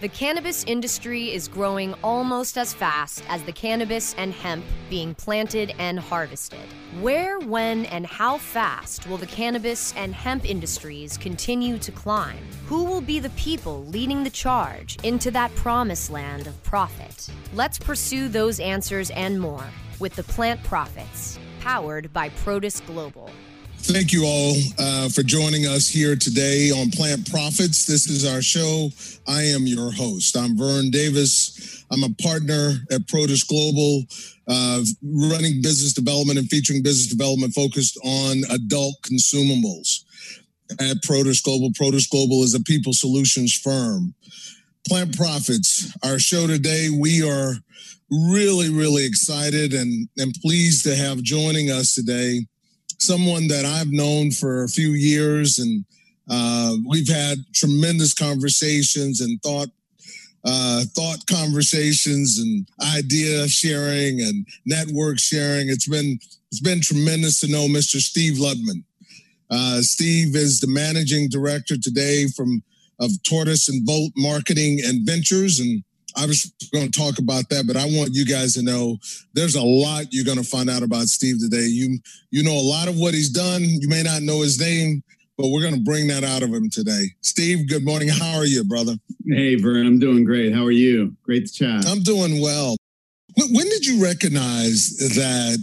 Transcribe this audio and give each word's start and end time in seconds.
The 0.00 0.08
cannabis 0.08 0.64
industry 0.64 1.32
is 1.32 1.46
growing 1.48 1.94
almost 2.02 2.58
as 2.58 2.74
fast 2.74 3.22
as 3.28 3.42
the 3.44 3.52
cannabis 3.52 4.12
and 4.18 4.32
hemp 4.32 4.64
being 4.90 5.14
planted 5.14 5.72
and 5.78 5.98
harvested. 5.98 6.66
Where, 7.00 7.38
when, 7.38 7.86
and 7.86 8.04
how 8.04 8.38
fast 8.38 9.08
will 9.08 9.16
the 9.16 9.26
cannabis 9.26 9.94
and 9.96 10.12
hemp 10.12 10.50
industries 10.50 11.16
continue 11.16 11.78
to 11.78 11.92
climb? 11.92 12.42
Who 12.66 12.84
will 12.84 13.00
be 13.00 13.20
the 13.20 13.30
people 13.30 13.86
leading 13.86 14.24
the 14.24 14.30
charge 14.30 14.98
into 15.04 15.30
that 15.30 15.54
promised 15.54 16.10
land 16.10 16.48
of 16.48 16.62
profit? 16.64 17.30
Let's 17.54 17.78
pursue 17.78 18.28
those 18.28 18.58
answers 18.60 19.10
and 19.10 19.40
more 19.40 19.64
with 20.00 20.16
the 20.16 20.24
Plant 20.24 20.62
Profits, 20.64 21.38
powered 21.60 22.12
by 22.12 22.30
Protis 22.30 22.84
Global. 22.84 23.30
Thank 23.86 24.14
you 24.14 24.24
all 24.24 24.56
uh, 24.78 25.10
for 25.10 25.22
joining 25.22 25.66
us 25.66 25.86
here 25.90 26.16
today 26.16 26.70
on 26.70 26.90
Plant 26.90 27.30
Profits. 27.30 27.84
This 27.84 28.08
is 28.08 28.24
our 28.24 28.40
show. 28.40 28.88
I 29.28 29.42
am 29.42 29.66
your 29.66 29.92
host. 29.92 30.38
I'm 30.38 30.56
Vern 30.56 30.88
Davis. 30.88 31.84
I'm 31.92 32.02
a 32.02 32.08
partner 32.14 32.76
at 32.90 33.02
Protis 33.02 33.46
Global, 33.46 34.04
uh, 34.48 34.80
running 35.02 35.60
business 35.60 35.92
development 35.92 36.38
and 36.38 36.48
featuring 36.48 36.82
business 36.82 37.14
development 37.14 37.52
focused 37.52 37.98
on 38.02 38.38
adult 38.50 38.94
consumables 39.02 40.04
at 40.80 40.96
Protis 41.06 41.44
Global. 41.44 41.68
Protis 41.72 42.08
Global 42.08 42.42
is 42.42 42.54
a 42.54 42.62
people 42.62 42.94
solutions 42.94 43.52
firm. 43.52 44.14
Plant 44.88 45.14
Profits, 45.14 45.94
our 46.02 46.18
show 46.18 46.46
today, 46.46 46.88
we 46.88 47.22
are 47.22 47.52
really, 48.10 48.70
really 48.70 49.04
excited 49.04 49.74
and, 49.74 50.08
and 50.16 50.34
pleased 50.40 50.84
to 50.84 50.96
have 50.96 51.18
joining 51.18 51.70
us 51.70 51.94
today 51.94 52.46
someone 53.04 53.48
that 53.48 53.64
I've 53.64 53.92
known 53.92 54.30
for 54.30 54.64
a 54.64 54.68
few 54.68 54.90
years, 54.90 55.58
and 55.58 55.84
uh, 56.28 56.76
we've 56.88 57.08
had 57.08 57.38
tremendous 57.54 58.14
conversations 58.14 59.20
and 59.20 59.40
thought 59.42 59.68
uh, 60.44 60.84
thought 60.94 61.26
conversations 61.26 62.38
and 62.38 62.68
idea 62.96 63.48
sharing 63.48 64.20
and 64.20 64.46
network 64.66 65.18
sharing. 65.18 65.68
It's 65.68 65.88
been 65.88 66.18
it's 66.50 66.60
been 66.60 66.80
tremendous 66.80 67.40
to 67.40 67.48
know 67.48 67.66
Mr. 67.66 67.96
Steve 67.96 68.34
Luttmann. 68.34 68.84
Uh, 69.50 69.80
Steve 69.80 70.36
is 70.36 70.60
the 70.60 70.66
managing 70.66 71.28
director 71.28 71.76
today 71.76 72.26
from 72.28 72.62
of 73.00 73.10
Tortoise 73.22 73.68
and 73.68 73.84
Bolt 73.84 74.12
Marketing 74.16 74.80
and 74.84 75.06
Ventures, 75.06 75.60
and 75.60 75.82
I 76.16 76.26
was 76.26 76.52
going 76.72 76.90
to 76.90 76.98
talk 76.98 77.18
about 77.18 77.48
that, 77.48 77.66
but 77.66 77.76
I 77.76 77.84
want 77.84 78.10
you 78.12 78.24
guys 78.24 78.54
to 78.54 78.62
know 78.62 78.98
there's 79.32 79.56
a 79.56 79.62
lot 79.62 80.06
you're 80.10 80.24
going 80.24 80.38
to 80.38 80.44
find 80.44 80.70
out 80.70 80.82
about 80.82 81.06
Steve 81.08 81.40
today. 81.40 81.66
You 81.66 81.98
you 82.30 82.42
know 82.42 82.54
a 82.54 82.62
lot 82.62 82.88
of 82.88 82.96
what 82.96 83.14
he's 83.14 83.30
done. 83.30 83.62
You 83.62 83.88
may 83.88 84.02
not 84.02 84.22
know 84.22 84.42
his 84.42 84.60
name, 84.60 85.02
but 85.36 85.48
we're 85.48 85.62
going 85.62 85.74
to 85.74 85.80
bring 85.80 86.06
that 86.08 86.24
out 86.24 86.42
of 86.42 86.50
him 86.50 86.70
today. 86.70 87.06
Steve, 87.20 87.68
good 87.68 87.84
morning. 87.84 88.08
How 88.08 88.38
are 88.38 88.46
you, 88.46 88.64
brother? 88.64 88.94
Hey, 89.26 89.56
Vern. 89.56 89.86
I'm 89.86 89.98
doing 89.98 90.24
great. 90.24 90.54
How 90.54 90.64
are 90.64 90.70
you? 90.70 91.16
Great 91.22 91.46
to 91.46 91.52
chat. 91.52 91.86
I'm 91.86 92.02
doing 92.02 92.40
well. 92.40 92.76
When 93.36 93.68
did 93.68 93.84
you 93.84 94.02
recognize 94.02 94.96
that 95.16 95.58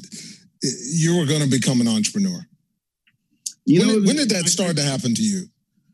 you 0.61 1.17
were 1.17 1.25
going 1.25 1.41
to 1.41 1.49
become 1.49 1.79
an 1.79 1.87
entrepreneur? 1.87 2.45
You 3.65 3.79
when 3.79 3.87
know, 3.87 3.93
did, 3.95 4.07
when 4.07 4.15
did 4.17 4.29
that 4.29 4.49
start 4.49 4.75
to 4.75 4.83
happen 4.83 5.15
to 5.15 5.21
you? 5.21 5.45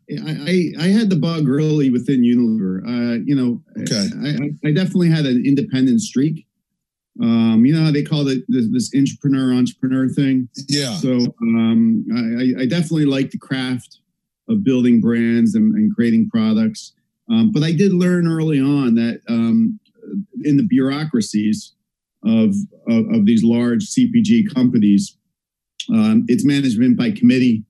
I, 0.09 0.71
I 0.79 0.87
had 0.87 1.09
the 1.09 1.17
bug 1.17 1.49
early 1.49 1.89
within 1.89 2.21
Unilever. 2.21 2.81
Uh, 2.85 3.23
you 3.25 3.35
know, 3.35 3.61
okay. 3.81 4.07
I, 4.23 4.67
I 4.67 4.71
definitely 4.71 5.09
had 5.09 5.25
an 5.25 5.43
independent 5.45 6.01
streak. 6.01 6.45
Um, 7.21 7.65
you 7.65 7.73
know 7.73 7.83
how 7.83 7.91
they 7.91 8.03
call 8.03 8.27
it 8.27 8.43
this, 8.47 8.67
this 8.71 8.91
entrepreneur 8.95 9.53
entrepreneur 9.53 10.07
thing. 10.07 10.47
Yeah. 10.69 10.93
So 10.95 11.17
um, 11.41 12.05
I, 12.15 12.61
I 12.61 12.65
definitely 12.67 13.05
like 13.05 13.31
the 13.31 13.39
craft 13.39 13.99
of 14.47 14.63
building 14.63 15.01
brands 15.01 15.55
and, 15.55 15.73
and 15.75 15.93
creating 15.93 16.29
products. 16.29 16.93
Um, 17.29 17.51
but 17.51 17.63
I 17.63 17.73
did 17.73 17.91
learn 17.91 18.27
early 18.27 18.61
on 18.61 18.95
that 18.95 19.21
um, 19.27 19.79
in 20.43 20.57
the 20.57 20.63
bureaucracies 20.63 21.73
of, 22.23 22.55
of, 22.87 23.13
of 23.13 23.25
these 23.25 23.43
large 23.43 23.85
CPG 23.85 24.53
companies, 24.53 25.17
um, 25.89 26.25
it's 26.27 26.45
management 26.45 26.97
by 26.97 27.11
committee 27.11 27.63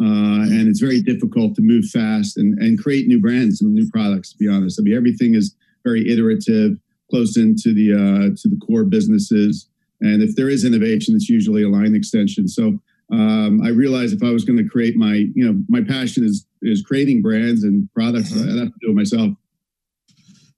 uh, 0.00 0.44
and 0.52 0.68
it's 0.68 0.80
very 0.80 1.00
difficult 1.00 1.54
to 1.54 1.62
move 1.62 1.86
fast 1.86 2.36
and, 2.36 2.58
and 2.58 2.78
create 2.82 3.06
new 3.06 3.20
brands 3.20 3.62
and 3.62 3.72
new 3.72 3.88
products. 3.90 4.32
To 4.32 4.38
be 4.38 4.48
honest, 4.48 4.78
I 4.78 4.82
mean 4.82 4.96
everything 4.96 5.34
is 5.34 5.54
very 5.84 6.10
iterative, 6.10 6.78
close 7.10 7.36
into 7.36 7.72
the 7.74 7.92
uh, 7.92 8.36
to 8.40 8.48
the 8.48 8.60
core 8.66 8.84
businesses. 8.84 9.68
And 10.00 10.22
if 10.22 10.36
there 10.36 10.50
is 10.50 10.64
innovation, 10.64 11.14
it's 11.14 11.28
usually 11.28 11.62
a 11.62 11.68
line 11.68 11.94
extension. 11.94 12.48
So 12.48 12.78
um, 13.10 13.62
I 13.64 13.68
realized 13.68 14.14
if 14.14 14.22
I 14.22 14.32
was 14.32 14.44
going 14.44 14.58
to 14.58 14.68
create 14.68 14.96
my, 14.96 15.14
you 15.34 15.46
know, 15.46 15.60
my 15.68 15.82
passion 15.82 16.24
is 16.24 16.46
is 16.62 16.82
creating 16.82 17.22
brands 17.22 17.62
and 17.62 17.88
products. 17.94 18.32
Mm-hmm. 18.32 18.58
I 18.58 18.60
have 18.64 18.72
to 18.72 18.78
do 18.80 18.90
it 18.90 18.94
myself. 18.94 19.30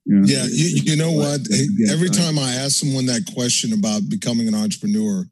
Yeah, 0.05 0.45
you, 0.49 0.81
you, 0.83 0.95
know 0.95 1.11
what? 1.11 1.41
Every 1.91 2.09
time 2.09 2.39
I 2.39 2.53
ask 2.53 2.79
someone 2.79 3.05
that 3.07 3.29
question 3.35 3.73
about 3.73 4.09
becoming 4.09 4.47
an 4.47 4.55
entrepreneur, 4.55 5.23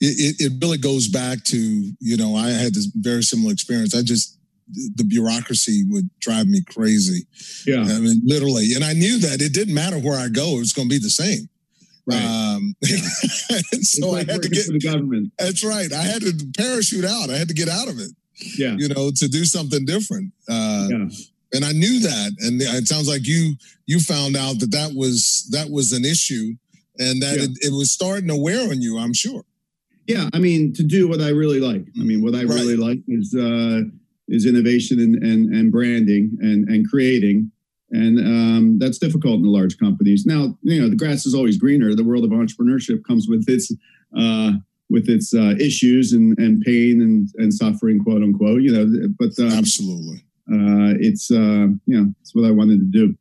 it, 0.00 0.36
it, 0.40 0.52
really 0.60 0.78
goes 0.78 1.06
back 1.06 1.44
to, 1.44 1.56
you 1.56 2.16
know, 2.16 2.34
I 2.34 2.48
had 2.48 2.74
this 2.74 2.86
very 2.86 3.22
similar 3.22 3.52
experience. 3.52 3.94
I 3.94 4.02
just, 4.02 4.36
the 4.96 5.04
bureaucracy 5.04 5.84
would 5.90 6.10
drive 6.18 6.48
me 6.48 6.60
crazy. 6.68 7.24
Yeah. 7.66 7.82
I 7.82 8.00
mean, 8.00 8.20
literally. 8.24 8.72
And 8.74 8.82
I 8.82 8.94
knew 8.94 9.20
that 9.20 9.40
it 9.40 9.52
didn't 9.52 9.74
matter 9.74 9.98
where 9.98 10.18
I 10.18 10.28
go, 10.28 10.56
it 10.56 10.60
was 10.60 10.72
going 10.72 10.88
to 10.88 10.94
be 10.94 10.98
the 10.98 11.08
same. 11.08 11.48
Right. 12.04 12.24
Um, 12.24 12.74
yeah. 12.82 12.98
so 13.82 14.10
like 14.10 14.28
I 14.28 14.32
had 14.32 14.42
to 14.42 14.48
get 14.48 14.66
the 14.66 14.80
government. 14.80 15.32
That's 15.38 15.64
right. 15.64 15.92
I 15.92 16.02
had 16.02 16.22
to 16.22 16.32
parachute 16.56 17.04
out. 17.04 17.30
I 17.30 17.36
had 17.36 17.48
to 17.48 17.54
get 17.54 17.68
out 17.68 17.88
of 17.88 18.00
it. 18.00 18.10
Yeah. 18.58 18.74
You 18.76 18.88
know, 18.88 19.12
to 19.14 19.28
do 19.28 19.44
something 19.44 19.84
different. 19.84 20.32
Uh, 20.48 20.88
yeah 20.90 21.08
and 21.52 21.64
I 21.64 21.72
knew 21.72 22.00
that. 22.00 22.32
And 22.40 22.60
it 22.60 22.88
sounds 22.88 23.08
like 23.08 23.26
you 23.26 23.54
you 23.86 24.00
found 24.00 24.36
out 24.36 24.58
that 24.60 24.72
that 24.72 24.92
was 24.94 25.48
that 25.52 25.70
was 25.70 25.92
an 25.92 26.04
issue, 26.04 26.54
and 26.98 27.22
that 27.22 27.36
yeah. 27.36 27.44
it, 27.44 27.50
it, 27.62 27.72
was 27.72 27.90
starting 27.90 28.28
to 28.28 28.36
wear 28.36 28.68
on 28.70 28.80
you. 28.80 28.98
I'm 28.98 29.14
sure. 29.14 29.44
Yeah, 30.06 30.28
I 30.32 30.38
mean, 30.38 30.72
to 30.74 30.82
do 30.82 31.08
what 31.08 31.20
I 31.20 31.30
really 31.30 31.60
like. 31.60 31.84
I 31.98 32.04
mean, 32.04 32.22
what 32.22 32.34
I 32.34 32.44
right. 32.44 32.48
really 32.48 32.76
like 32.76 33.00
is 33.08 33.34
uh, 33.34 33.82
is 34.28 34.46
innovation 34.46 35.00
and, 35.00 35.16
and 35.22 35.54
and 35.54 35.72
branding 35.72 36.36
and 36.40 36.68
and 36.68 36.88
creating, 36.88 37.50
and 37.90 38.18
um, 38.18 38.78
that's 38.78 38.98
difficult 38.98 39.36
in 39.36 39.42
the 39.42 39.50
large 39.50 39.78
companies. 39.78 40.26
Now, 40.26 40.56
you 40.62 40.80
know, 40.80 40.88
the 40.88 40.96
grass 40.96 41.26
is 41.26 41.34
always 41.34 41.56
greener. 41.56 41.94
The 41.94 42.04
world 42.04 42.24
of 42.24 42.30
entrepreneurship 42.30 43.04
comes 43.04 43.28
with 43.28 43.48
its 43.48 43.72
uh, 44.16 44.52
with 44.90 45.08
its 45.08 45.32
uh, 45.34 45.54
issues 45.60 46.12
and 46.12 46.36
and 46.38 46.60
pain 46.62 47.00
and 47.00 47.28
and 47.36 47.54
suffering, 47.54 48.00
quote 48.00 48.22
unquote. 48.22 48.62
You 48.62 48.72
know, 48.72 49.08
but 49.18 49.38
um, 49.38 49.58
absolutely 49.58 50.25
it's 50.48 51.30
uh, 51.30 51.68
you 51.86 52.00
know 52.00 52.12
it's 52.20 52.34
what 52.34 52.46
I 52.46 52.50
wanted 52.50 52.80
to 52.80 52.86
do. 52.86 53.16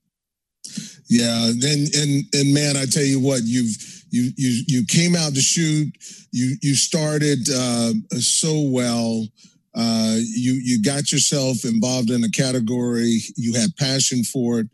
Yeah, 1.07 1.47
and 1.47 1.63
and 1.63 2.23
and 2.33 2.53
man, 2.53 2.77
I 2.77 2.85
tell 2.85 3.03
you 3.03 3.19
what, 3.19 3.41
you've 3.43 3.75
you 4.09 4.31
you 4.37 4.63
you 4.67 4.85
came 4.87 5.15
out 5.15 5.33
to 5.35 5.41
shoot. 5.41 5.93
You 6.31 6.55
you 6.61 6.75
started 6.75 7.47
uh, 7.53 7.93
so 8.19 8.61
well. 8.61 9.27
Uh, 9.75 10.17
you 10.19 10.53
you 10.63 10.81
got 10.81 11.11
yourself 11.11 11.65
involved 11.65 12.09
in 12.09 12.23
a 12.23 12.29
category. 12.29 13.19
You 13.35 13.53
had 13.59 13.75
passion 13.77 14.23
for 14.23 14.61
it. 14.61 14.67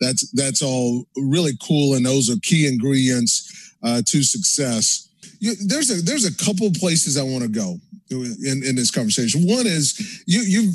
That's 0.00 0.30
that's 0.32 0.62
all 0.62 1.06
really 1.16 1.52
cool, 1.66 1.94
and 1.94 2.04
those 2.04 2.28
are 2.28 2.38
key 2.42 2.66
ingredients 2.66 3.74
uh, 3.82 4.02
to 4.06 4.22
success. 4.22 5.07
You, 5.38 5.54
there's 5.66 5.90
a 5.90 6.02
there's 6.02 6.24
a 6.24 6.44
couple 6.44 6.70
places 6.72 7.16
I 7.16 7.22
want 7.22 7.42
to 7.42 7.48
go 7.48 7.78
in, 8.10 8.62
in 8.64 8.74
this 8.74 8.90
conversation. 8.90 9.42
One 9.46 9.66
is 9.66 10.22
you 10.26 10.40
you 10.40 10.72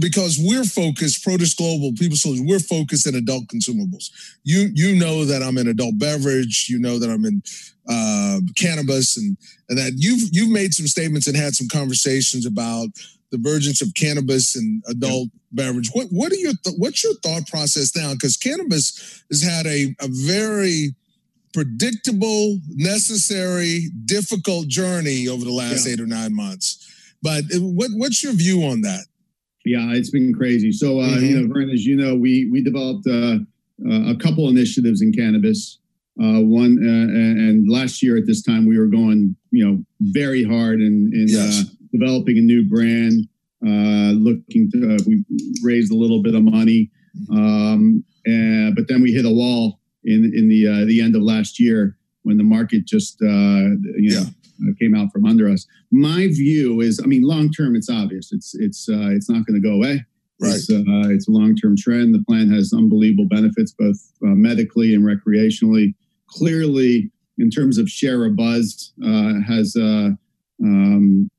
because 0.00 0.38
we're 0.40 0.64
focused, 0.64 1.24
Protis 1.24 1.56
Global, 1.56 1.92
People 1.98 2.16
Solutions, 2.16 2.48
we're 2.48 2.58
focused 2.58 3.06
in 3.06 3.14
adult 3.14 3.46
consumables. 3.46 4.10
You 4.44 4.70
you 4.74 4.96
know 4.98 5.24
that 5.24 5.42
I'm 5.42 5.58
in 5.58 5.68
adult 5.68 5.98
beverage. 5.98 6.66
You 6.68 6.78
know 6.78 6.98
that 6.98 7.10
I'm 7.10 7.24
in 7.24 7.42
uh, 7.88 8.40
cannabis, 8.56 9.16
and 9.16 9.36
and 9.68 9.78
that 9.78 9.92
you've 9.96 10.28
you've 10.32 10.50
made 10.50 10.74
some 10.74 10.86
statements 10.86 11.26
and 11.26 11.36
had 11.36 11.54
some 11.54 11.68
conversations 11.68 12.46
about 12.46 12.88
the 13.30 13.36
emergence 13.36 13.82
of 13.82 13.92
cannabis 13.94 14.56
and 14.56 14.82
adult 14.88 15.28
yeah. 15.32 15.64
beverage. 15.64 15.90
What 15.92 16.08
what 16.10 16.32
are 16.32 16.36
your 16.36 16.54
th- 16.64 16.76
what's 16.78 17.04
your 17.04 17.14
thought 17.22 17.46
process 17.48 17.94
now? 17.94 18.12
Because 18.12 18.36
cannabis 18.36 19.22
has 19.30 19.42
had 19.42 19.66
a 19.66 19.94
a 20.00 20.08
very 20.08 20.94
predictable, 21.52 22.58
necessary, 22.74 23.90
difficult 24.04 24.68
journey 24.68 25.28
over 25.28 25.44
the 25.44 25.52
last 25.52 25.86
yeah. 25.86 25.94
eight 25.94 26.00
or 26.00 26.06
nine 26.06 26.34
months. 26.34 26.84
But 27.22 27.44
uh, 27.54 27.58
what, 27.60 27.90
what's 27.94 28.22
your 28.22 28.32
view 28.32 28.64
on 28.64 28.82
that? 28.82 29.04
Yeah, 29.64 29.92
it's 29.92 30.10
been 30.10 30.32
crazy. 30.32 30.72
So, 30.72 31.00
uh, 31.00 31.08
mm-hmm. 31.08 31.24
you 31.24 31.40
know, 31.40 31.52
Vern, 31.52 31.70
as 31.70 31.84
you 31.84 31.96
know, 31.96 32.14
we 32.14 32.48
we 32.50 32.62
developed 32.62 33.06
uh, 33.06 33.38
uh 33.86 34.12
a 34.12 34.16
couple 34.16 34.48
initiatives 34.48 35.02
in 35.02 35.12
cannabis. 35.12 35.78
Uh, 36.20 36.40
one 36.40 36.78
uh, 36.82 37.12
and 37.12 37.70
last 37.70 38.02
year 38.02 38.16
at 38.16 38.26
this 38.26 38.42
time, 38.42 38.66
we 38.66 38.78
were 38.78 38.86
going, 38.86 39.36
you 39.52 39.64
know, 39.64 39.84
very 40.00 40.42
hard 40.42 40.80
in, 40.80 41.12
in 41.14 41.26
yes. 41.28 41.64
developing 41.92 42.38
a 42.38 42.40
new 42.40 42.68
brand. 42.68 43.28
looking 43.62 44.68
to, 44.72 44.98
we 45.06 45.24
raised 45.62 45.92
a 45.92 45.94
little 45.94 46.22
bit 46.22 46.34
of 46.34 46.42
money, 46.42 46.90
mm-hmm. 47.16 47.36
um, 47.36 48.04
and, 48.24 48.74
but 48.74 48.88
then 48.88 49.00
we 49.00 49.12
hit 49.12 49.26
a 49.26 49.30
wall 49.30 49.78
in 50.08 50.32
in 50.34 50.48
the 50.48 50.66
uh, 50.66 50.84
the 50.86 51.00
end 51.00 51.14
of 51.14 51.22
last 51.22 51.60
year 51.60 51.96
when 52.22 52.38
the 52.38 52.44
market 52.44 52.86
just 52.86 53.20
uh, 53.22 53.76
you 53.96 54.10
know 54.14 54.26
yeah. 54.58 54.72
came 54.80 54.94
out 54.94 55.12
from 55.12 55.26
under 55.26 55.48
us. 55.48 55.66
My 55.90 56.28
view 56.28 56.80
is, 56.80 57.00
I 57.02 57.06
mean, 57.06 57.22
long 57.22 57.50
term, 57.50 57.76
it's 57.76 57.90
obvious. 57.90 58.32
It's 58.32 58.54
it's 58.54 58.88
uh, 58.88 59.10
it's 59.10 59.28
not 59.28 59.46
going 59.46 59.60
to 59.60 59.66
go 59.66 59.74
away. 59.74 60.04
Right. 60.40 60.54
It's, 60.54 60.70
uh, 60.70 61.10
it's 61.10 61.28
a 61.28 61.32
long 61.32 61.56
term 61.56 61.76
trend. 61.76 62.14
The 62.14 62.24
plant 62.24 62.52
has 62.52 62.72
unbelievable 62.72 63.26
benefits, 63.28 63.72
both 63.72 63.98
uh, 64.22 64.36
medically 64.48 64.94
and 64.94 65.04
recreationally. 65.04 65.94
Clearly, 66.28 67.10
in 67.38 67.50
terms 67.50 67.78
of 67.78 67.88
share 67.88 68.24
of 68.24 68.36
buzz, 68.36 68.92
uh, 69.04 69.40
has 69.46 69.74
um, 69.76 71.30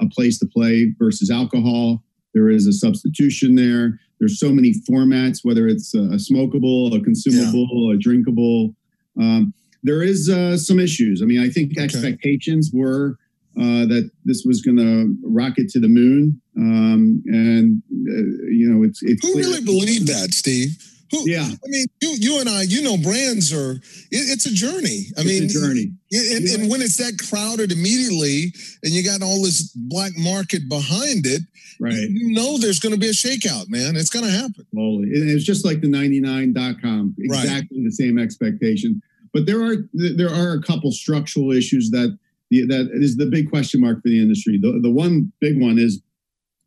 a 0.00 0.08
place 0.08 0.38
to 0.38 0.46
play 0.46 0.94
versus 0.98 1.30
alcohol. 1.30 2.02
There 2.34 2.48
is 2.48 2.66
a 2.66 2.72
substitution 2.72 3.54
there. 3.54 4.00
There's 4.18 4.38
so 4.38 4.50
many 4.50 4.74
formats, 4.88 5.40
whether 5.44 5.68
it's 5.68 5.94
a 5.94 6.18
smokable, 6.18 6.94
a 6.96 7.00
consumable, 7.00 7.88
yeah. 7.88 7.94
a 7.94 7.98
drinkable. 7.98 8.74
Um, 9.18 9.54
there 9.82 10.02
is 10.02 10.28
uh, 10.28 10.56
some 10.56 10.78
issues. 10.78 11.22
I 11.22 11.24
mean, 11.24 11.40
I 11.40 11.48
think 11.48 11.72
okay. 11.72 11.84
expectations 11.84 12.70
were 12.72 13.16
uh, 13.56 13.86
that 13.86 14.10
this 14.24 14.44
was 14.44 14.62
going 14.62 14.76
to 14.76 15.16
rocket 15.22 15.68
to 15.70 15.80
the 15.80 15.88
moon, 15.88 16.40
um, 16.56 17.22
and 17.26 17.82
uh, 17.92 18.46
you 18.50 18.68
know, 18.68 18.82
it's 18.84 19.02
it's. 19.02 19.24
Who 19.26 19.32
clear. 19.32 19.44
really 19.44 19.64
believed 19.64 20.08
that, 20.08 20.32
Steve? 20.32 20.76
Who, 21.10 21.28
yeah, 21.30 21.44
I 21.44 21.68
mean, 21.68 21.86
you, 22.02 22.16
you 22.18 22.40
and 22.40 22.48
I, 22.48 22.62
you 22.62 22.82
know, 22.82 22.96
brands 22.98 23.52
are. 23.52 23.72
It, 23.72 23.82
it's 24.10 24.46
a 24.46 24.52
journey. 24.52 25.06
I 25.16 25.20
it's 25.20 25.24
mean, 25.24 25.44
a 25.44 25.48
journey. 25.48 25.92
And, 26.12 26.48
yeah. 26.48 26.54
and, 26.54 26.70
when 26.70 26.82
it's 26.82 26.96
that 26.98 27.18
crowded 27.28 27.72
immediately, 27.72 28.52
and 28.82 28.92
you 28.92 29.02
got 29.02 29.22
all 29.22 29.42
this 29.42 29.72
black 29.74 30.12
market 30.16 30.68
behind 30.68 31.26
it, 31.26 31.42
right? 31.80 31.94
You 31.94 32.32
know, 32.32 32.58
there's 32.58 32.78
going 32.78 32.94
to 32.94 33.00
be 33.00 33.08
a 33.08 33.12
shakeout, 33.12 33.68
man. 33.68 33.96
It's 33.96 34.10
going 34.10 34.24
to 34.24 34.30
happen. 34.30 34.66
Totally. 34.74 35.08
It's 35.10 35.44
just 35.44 35.64
like 35.64 35.80
the 35.80 35.88
99.com. 35.88 37.14
Exactly 37.18 37.78
right. 37.78 37.84
the 37.84 37.92
same 37.92 38.18
expectation. 38.18 39.00
But 39.32 39.46
there 39.46 39.62
are 39.62 39.76
there 39.92 40.30
are 40.30 40.52
a 40.52 40.62
couple 40.62 40.90
structural 40.90 41.52
issues 41.52 41.90
that 41.90 42.18
that 42.50 42.90
is 42.92 43.16
the 43.16 43.26
big 43.26 43.50
question 43.50 43.80
mark 43.80 43.98
for 43.98 44.08
the 44.08 44.20
industry. 44.20 44.58
The 44.60 44.80
the 44.82 44.90
one 44.90 45.32
big 45.40 45.60
one 45.60 45.78
is 45.78 46.02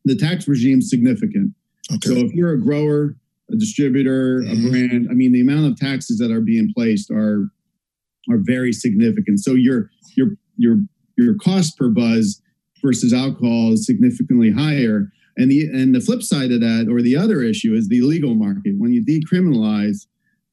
the 0.06 0.16
tax 0.16 0.48
regime 0.48 0.82
significant. 0.82 1.54
Okay. 1.92 2.10
So 2.10 2.14
if 2.18 2.34
you're 2.34 2.54
a 2.54 2.62
grower 2.62 3.16
a 3.52 3.58
distributor, 3.58 4.42
mm-hmm. 4.42 4.68
a 4.68 4.70
brand. 4.70 5.08
I 5.10 5.14
mean, 5.14 5.32
the 5.32 5.42
amount 5.42 5.72
of 5.72 5.78
taxes 5.78 6.18
that 6.20 6.32
are 6.32 6.42
being 6.42 6.72
placed 6.76 7.12
are 7.12 7.50
are 8.30 8.38
very 8.40 8.72
significant. 8.72 9.40
So 9.40 9.54
your 9.54 9.90
your 10.16 10.30
your 10.58 10.78
your 11.18 11.36
cost 11.36 11.78
per 11.78 11.90
buzz 11.90 12.42
versus 12.82 13.14
alcohol 13.14 13.74
is 13.74 13.86
significantly 13.86 14.52
higher. 14.52 15.12
And 15.38 15.50
the 15.50 15.68
and 15.68 15.96
the 15.96 16.02
flip 16.02 16.24
side 16.24 16.52
of 16.52 16.60
that, 16.62 16.88
or 16.90 17.02
the 17.02 17.16
other 17.16 17.42
issue, 17.42 17.74
is 17.74 17.88
the 17.88 18.02
legal 18.02 18.36
market. 18.36 18.76
When 18.78 18.92
you 18.92 19.04
decriminalize, 19.04 20.08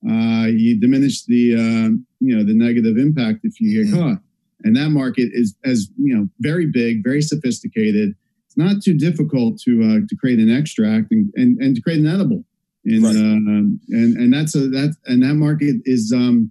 uh, 0.08 0.46
you 0.46 0.78
diminish 0.80 1.24
the 1.24 1.54
uh, 1.54 1.90
you 2.20 2.36
know 2.36 2.44
the 2.44 2.54
negative 2.54 2.96
impact 2.96 3.40
if 3.42 3.60
you 3.60 3.84
get 3.84 3.92
mm-hmm. 3.92 4.00
caught. 4.00 4.18
And 4.64 4.76
that 4.76 4.90
market 4.90 5.30
is 5.32 5.54
as 5.64 5.88
you 5.96 6.16
know 6.16 6.28
very 6.40 6.66
big, 6.66 7.02
very 7.02 7.22
sophisticated. 7.22 8.14
It's 8.46 8.56
not 8.56 8.82
too 8.82 8.96
difficult 8.96 9.60
to 9.62 9.82
uh, 9.82 10.06
to 10.08 10.16
create 10.16 10.38
an 10.38 10.50
extract 10.50 11.10
and, 11.10 11.32
and 11.34 11.58
and 11.58 11.74
to 11.74 11.82
create 11.82 12.00
an 12.00 12.06
edible 12.06 12.44
and 12.84 13.04
right. 13.04 13.16
uh, 13.16 13.96
and 13.96 14.16
and 14.16 14.32
that's 14.32 14.54
a 14.54 14.68
that 14.68 14.96
and 15.06 15.22
that 15.22 15.34
market 15.34 15.76
is 15.84 16.12
um 16.14 16.50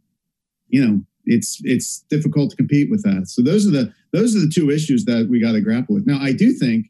you 0.68 0.86
know 0.86 1.02
it's 1.26 1.60
it's 1.64 2.06
difficult 2.10 2.52
to 2.52 2.56
compete 2.56 2.90
with 2.90 3.04
that. 3.04 3.28
So 3.28 3.42
those 3.42 3.68
are 3.68 3.72
the 3.72 3.94
those 4.14 4.36
are 4.36 4.40
the 4.40 4.52
two 4.54 4.72
issues 4.72 5.06
that 5.06 5.28
we 5.30 5.40
got 5.40 5.54
to 5.54 5.62
grapple 5.62 5.96
with. 5.96 6.08
Now 6.08 6.20
i 6.22 6.32
do 6.32 6.54
think 6.54 6.88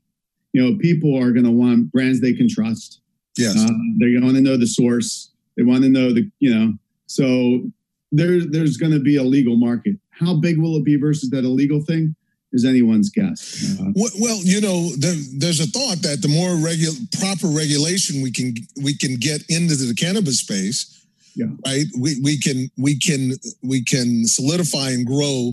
you 0.54 0.62
know 0.62 0.78
people 0.78 1.16
are 1.16 1.32
going 1.32 1.46
to 1.46 1.52
want 1.52 1.92
brands 1.92 2.22
they 2.22 2.34
can 2.34 2.50
trust. 2.50 3.02
Yes. 3.38 3.56
Uh, 3.58 3.70
they 4.00 4.18
want 4.20 4.36
to 4.36 4.42
know 4.42 4.58
the 4.58 4.68
source. 4.68 5.32
They 5.56 5.64
want 5.64 5.84
to 5.84 5.90
know 5.90 6.14
the 6.14 6.30
you 6.40 6.54
know 6.54 6.74
so 7.08 7.64
there 8.12 8.46
there's 8.46 8.78
going 8.78 8.94
to 8.94 9.00
be 9.00 9.18
a 9.18 9.24
legal 9.24 9.58
market. 9.58 9.96
How 10.12 10.36
big 10.36 10.60
will 10.60 10.76
it 10.78 10.84
be 10.84 10.96
versus 10.96 11.30
that 11.32 11.44
illegal 11.44 11.82
thing 11.82 12.16
is 12.54 12.66
anyone's 12.66 13.10
guess. 13.10 13.78
Uh, 13.80 13.92
well, 14.20 14.40
you 14.44 14.62
know, 14.62 14.90
there, 14.98 15.16
there's 15.36 15.60
a 15.60 15.68
thought 15.68 16.02
that 16.04 16.22
the 16.22 16.28
more 16.28 16.56
regular, 16.56 16.94
proper 17.20 17.48
regulation 17.48 18.22
we 18.22 18.32
can 18.32 18.56
we 18.82 18.96
can 18.96 19.16
get 19.16 19.44
into 19.50 19.76
the 19.76 19.94
cannabis 19.94 20.40
space, 20.40 21.06
yeah. 21.36 21.48
right? 21.66 21.86
We 22.00 22.20
we 22.24 22.40
can 22.40 22.70
we 22.78 22.98
can 22.98 23.34
we 23.64 23.84
can 23.84 24.26
solidify 24.26 24.92
and 24.92 25.06
grow 25.06 25.52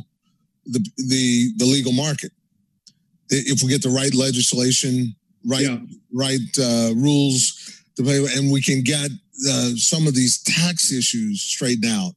the 0.67 0.87
the 0.97 1.53
the 1.57 1.65
legal 1.65 1.93
market 1.93 2.33
if 3.31 3.63
we 3.63 3.69
get 3.69 3.83
the 3.83 3.89
right 3.89 4.15
legislation, 4.15 5.15
right 5.47 5.63
yeah. 5.63 5.79
right 6.13 6.41
uh, 6.61 6.95
rules 6.95 7.83
to 7.97 8.03
play, 8.03 8.25
and 8.37 8.53
we 8.53 8.63
can 8.63 8.83
get 8.83 9.11
uh, 9.49 9.71
some 9.77 10.07
of 10.07 10.15
these 10.15 10.43
tax 10.43 10.93
issues 10.93 11.43
straightened 11.43 11.91
out 11.91 12.13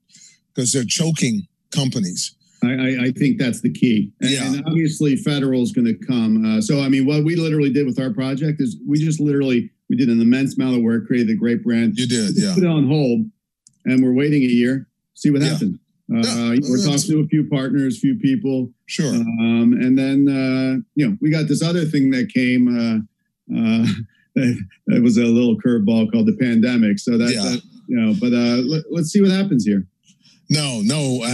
because 0.53 0.71
they're 0.71 0.83
choking 0.83 1.47
companies. 1.71 2.35
I, 2.67 3.05
I, 3.05 3.11
think 3.11 3.39
that's 3.39 3.61
the 3.61 3.71
key. 3.71 4.11
And, 4.21 4.29
yeah. 4.29 4.45
and 4.45 4.63
obviously, 4.65 5.15
federal 5.15 5.61
is 5.63 5.71
going 5.71 5.85
to 5.85 5.93
come. 6.05 6.45
Uh, 6.45 6.61
so, 6.61 6.81
I 6.81 6.89
mean, 6.89 7.05
what 7.05 7.23
we 7.23 7.35
literally 7.35 7.71
did 7.71 7.85
with 7.85 7.99
our 7.99 8.11
project 8.11 8.61
is 8.61 8.77
we 8.87 8.99
just 8.99 9.19
literally 9.19 9.69
we 9.89 9.95
did 9.95 10.09
an 10.09 10.21
immense 10.21 10.57
amount 10.57 10.75
of 10.75 10.83
work, 10.83 11.07
created 11.07 11.29
a 11.29 11.35
great 11.35 11.63
brand. 11.63 11.97
You 11.97 12.07
did, 12.07 12.31
yeah. 12.35 12.53
Put 12.53 12.63
it 12.63 12.69
on 12.69 12.87
hold, 12.87 13.25
and 13.85 14.03
we're 14.03 14.13
waiting 14.13 14.43
a 14.43 14.47
year, 14.47 14.87
see 15.13 15.31
what 15.31 15.41
yeah. 15.41 15.49
happens. 15.49 15.79
Uh, 16.09 16.19
yeah, 16.19 16.59
we're 16.69 16.77
talking 16.77 16.99
to 16.99 17.19
a 17.19 17.27
few 17.27 17.47
partners, 17.49 17.99
few 17.99 18.17
people. 18.17 18.71
Sure. 18.85 19.13
Um, 19.13 19.73
and 19.73 19.97
then 19.97 20.27
uh, 20.29 20.81
you 20.95 21.07
know 21.07 21.17
we 21.21 21.29
got 21.29 21.47
this 21.47 21.61
other 21.61 21.85
thing 21.85 22.11
that 22.11 22.31
came. 22.33 22.67
Uh, 22.67 22.97
uh, 23.55 23.85
that 24.87 25.01
was 25.01 25.17
a 25.17 25.23
little 25.23 25.57
curveball 25.57 26.11
called 26.11 26.27
the 26.27 26.37
pandemic. 26.39 26.99
So 26.99 27.17
that, 27.17 27.33
yeah. 27.33 27.41
that 27.41 27.61
you 27.87 27.99
know, 27.99 28.13
but 28.19 28.33
uh, 28.33 28.61
let, 28.67 28.83
let's 28.91 29.09
see 29.09 29.21
what 29.21 29.31
happens 29.31 29.65
here. 29.65 29.85
No, 30.49 30.81
no, 30.81 31.25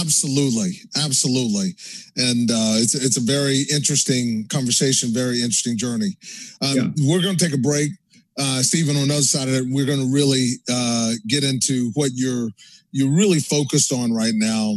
absolutely, 0.00 0.78
absolutely, 0.96 1.74
and 2.16 2.48
uh, 2.48 2.78
it's 2.78 2.94
it's 2.94 3.16
a 3.16 3.20
very 3.20 3.64
interesting 3.72 4.46
conversation, 4.48 5.12
very 5.12 5.42
interesting 5.42 5.76
journey. 5.76 6.16
Um, 6.60 6.76
yeah. 6.76 7.08
We're 7.08 7.22
going 7.22 7.36
to 7.36 7.44
take 7.44 7.54
a 7.54 7.60
break, 7.60 7.90
uh, 8.38 8.62
Stephen. 8.62 8.96
On 8.96 9.08
the 9.08 9.14
other 9.14 9.22
side 9.22 9.48
of 9.48 9.54
it, 9.54 9.64
we're 9.68 9.86
going 9.86 9.98
to 9.98 10.12
really 10.12 10.52
uh, 10.70 11.14
get 11.26 11.42
into 11.42 11.90
what 11.94 12.10
you're 12.14 12.50
you're 12.92 13.10
really 13.10 13.40
focused 13.40 13.92
on 13.92 14.12
right 14.12 14.34
now, 14.34 14.74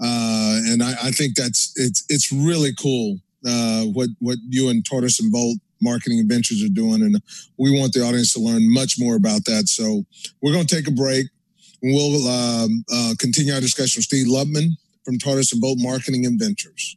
uh, 0.00 0.60
and 0.66 0.80
I, 0.80 0.92
I, 1.02 1.10
think 1.10 1.34
that's 1.34 1.72
it's 1.74 2.04
it's 2.08 2.30
really 2.30 2.70
cool 2.80 3.18
uh, 3.44 3.82
what 3.86 4.10
what 4.20 4.38
you 4.48 4.68
and 4.68 4.84
Tortoise 4.84 5.18
and 5.18 5.32
Bolt 5.32 5.58
marketing 5.80 6.20
adventures 6.20 6.62
are 6.62 6.68
doing 6.68 7.02
and 7.02 7.22
we 7.56 7.78
want 7.78 7.92
the 7.92 8.00
audience 8.00 8.32
to 8.32 8.40
learn 8.40 8.72
much 8.72 8.96
more 8.98 9.14
about 9.14 9.44
that 9.44 9.68
so 9.68 10.04
we're 10.42 10.52
going 10.52 10.66
to 10.66 10.74
take 10.74 10.88
a 10.88 10.90
break 10.90 11.26
We'll 11.82 12.26
um, 12.28 12.84
uh, 12.92 13.14
continue 13.18 13.52
our 13.54 13.60
discussion 13.60 14.00
with 14.00 14.04
Steve 14.04 14.26
Luttmann 14.26 14.76
from 15.04 15.18
Tortoise 15.18 15.52
and 15.52 15.60
Bolt 15.60 15.78
Marketing 15.80 16.26
and 16.26 16.38
Ventures. 16.38 16.96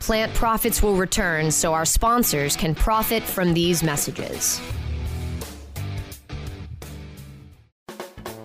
Plant 0.00 0.34
profits 0.34 0.82
will 0.82 0.96
return 0.96 1.50
so 1.50 1.72
our 1.72 1.86
sponsors 1.86 2.56
can 2.56 2.74
profit 2.74 3.22
from 3.22 3.54
these 3.54 3.82
messages. 3.82 4.60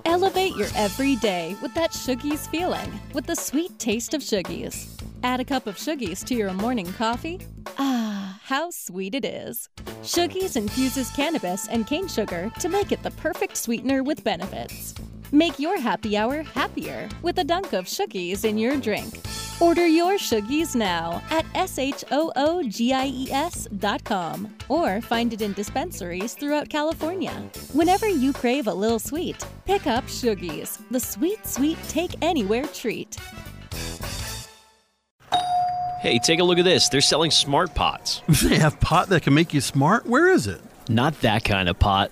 Elevate 0.05 0.55
your 0.55 0.69
everyday 0.75 1.55
with 1.61 1.73
that 1.73 1.91
Shoogies 1.91 2.49
feeling 2.49 2.99
with 3.13 3.25
the 3.25 3.35
sweet 3.35 3.77
taste 3.77 4.13
of 4.13 4.21
Shoogies. 4.21 4.87
Add 5.23 5.39
a 5.39 5.45
cup 5.45 5.67
of 5.67 5.75
Shoogies 5.75 6.23
to 6.25 6.35
your 6.35 6.53
morning 6.53 6.91
coffee. 6.93 7.41
Ah, 7.77 8.39
how 8.43 8.71
sweet 8.71 9.13
it 9.13 9.25
is. 9.25 9.67
Shoogies 10.01 10.55
infuses 10.55 11.09
cannabis 11.11 11.67
and 11.67 11.85
cane 11.85 12.07
sugar 12.07 12.51
to 12.59 12.69
make 12.69 12.91
it 12.91 13.03
the 13.03 13.11
perfect 13.11 13.57
sweetener 13.57 14.01
with 14.01 14.23
benefits. 14.23 14.95
Make 15.31 15.59
your 15.59 15.79
happy 15.79 16.17
hour 16.17 16.41
happier 16.41 17.07
with 17.21 17.37
a 17.37 17.43
dunk 17.43 17.73
of 17.73 17.85
Shoogies 17.85 18.45
in 18.45 18.57
your 18.57 18.77
drink. 18.77 19.19
Order 19.59 19.85
your 19.85 20.13
Shoogies 20.17 20.75
now 20.75 21.21
at 21.29 21.45
S-H-O-O-G-I-E-S.com 21.53 22.07
or 24.69 25.01
find 25.01 25.33
it 25.33 25.41
in 25.41 25.53
dispensaries 25.53 26.33
throughout 26.33 26.69
California. 26.69 27.33
Whenever 27.73 28.07
you 28.07 28.33
crave 28.33 28.67
a 28.67 28.73
little 28.73 28.97
sweet, 28.99 29.45
pick 29.65 29.85
up 29.85 30.05
Shoogies, 30.05 30.79
the 30.89 30.99
sweet, 30.99 31.45
sweet 31.45 31.77
take 31.89 32.15
anywhere 32.23 32.65
treat. 32.65 33.17
Hey, 35.99 36.17
take 36.17 36.39
a 36.39 36.43
look 36.43 36.57
at 36.57 36.65
this. 36.65 36.87
They're 36.89 37.01
selling 37.01 37.29
smart 37.29 37.75
pots. 37.75 38.21
They 38.43 38.57
have 38.57 38.79
pot 38.79 39.09
that 39.09 39.23
can 39.23 39.33
make 39.33 39.53
you 39.53 39.59
smart? 39.61 40.07
Where 40.07 40.29
is 40.31 40.47
it? 40.47 40.61
Not 40.87 41.19
that 41.21 41.43
kind 41.43 41.67
of 41.67 41.77
pot. 41.77 42.11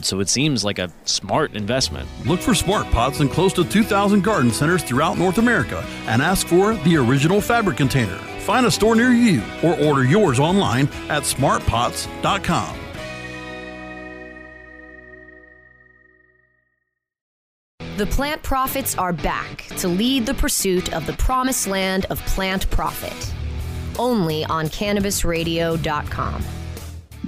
so 0.05 0.19
it 0.19 0.29
seems 0.29 0.63
like 0.63 0.79
a 0.79 0.91
smart 1.05 1.53
investment. 1.55 2.07
Look 2.25 2.39
for 2.39 2.53
smart 2.53 2.89
pots 2.91 3.19
in 3.19 3.29
close 3.29 3.53
to 3.53 3.63
2,000 3.63 4.23
garden 4.23 4.51
centers 4.51 4.83
throughout 4.83 5.17
North 5.17 5.37
America 5.37 5.85
and 6.07 6.21
ask 6.21 6.47
for 6.47 6.75
the 6.75 6.97
original 6.97 7.41
fabric 7.41 7.77
container. 7.77 8.17
Find 8.41 8.65
a 8.65 8.71
store 8.71 8.95
near 8.95 9.11
you 9.11 9.43
or 9.63 9.79
order 9.79 10.03
yours 10.03 10.39
online 10.39 10.87
at 11.09 11.23
smartpots.com. 11.23 12.77
The 17.97 18.07
plant 18.07 18.41
profits 18.41 18.97
are 18.97 19.13
back 19.13 19.67
to 19.77 19.87
lead 19.87 20.25
the 20.25 20.33
pursuit 20.33 20.91
of 20.91 21.05
the 21.05 21.13
promised 21.13 21.67
land 21.67 22.05
of 22.05 22.19
plant 22.25 22.67
profit. 22.71 23.33
Only 23.99 24.43
on 24.45 24.67
cannabisradio.com. 24.67 26.60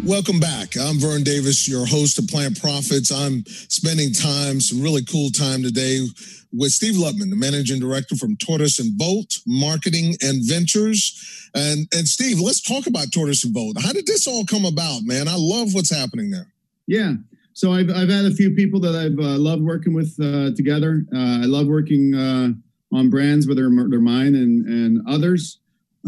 Welcome 0.02 0.40
back. 0.40 0.76
I'm 0.76 1.00
Vern 1.00 1.24
Davis, 1.24 1.68
your 1.68 1.86
host 1.86 2.20
of 2.20 2.28
Plant 2.28 2.60
Profits. 2.60 3.12
I'm 3.12 3.46
spending 3.46 4.12
time, 4.12 4.60
some 4.60 4.82
really 4.82 5.06
cool 5.06 5.30
time 5.30 5.64
today 5.64 6.06
with 6.52 6.72
Steve 6.72 6.96
Luttmann, 6.96 7.30
the 7.30 7.38
managing 7.38 7.80
director 7.80 8.16
from 8.18 8.36
Tortoise 8.36 8.80
and 8.80 8.98
Bolt 8.98 9.38
Marketing 9.48 10.16
and 10.22 10.46
Ventures. 10.46 11.50
And 11.56 11.88
and 11.94 12.06
Steve, 12.08 12.40
let's 12.42 12.60
talk 12.60 12.88
about 12.88 13.14
Tortoise 13.14 13.46
and 13.46 13.54
Bolt. 13.54 13.78
How 13.82 13.94
did 13.94 14.06
this 14.06 14.28
all 14.28 14.46
come 14.46 14.66
about, 14.66 15.04
man? 15.04 15.30
I 15.30 15.36
love 15.38 15.74
what's 15.74 15.96
happening 15.96 16.32
there. 16.32 16.52
Yeah. 16.86 17.14
So 17.54 17.72
I've, 17.72 17.90
I've 17.90 18.10
had 18.10 18.26
a 18.26 18.32
few 18.32 18.52
people 18.56 18.80
that 18.82 18.96
I've 18.96 19.18
uh, 19.24 19.38
loved 19.38 19.62
working 19.62 19.94
with 19.94 20.18
uh, 20.22 20.52
together. 20.56 21.06
Uh, 21.14 21.44
I 21.44 21.46
love 21.46 21.68
working 21.68 22.14
uh, 22.14 22.50
on 22.92 23.10
brands, 23.10 23.48
whether 23.48 23.70
they're 23.70 24.02
mine 24.02 24.36
and, 24.36 24.66
and 24.68 25.08
others. 25.08 25.60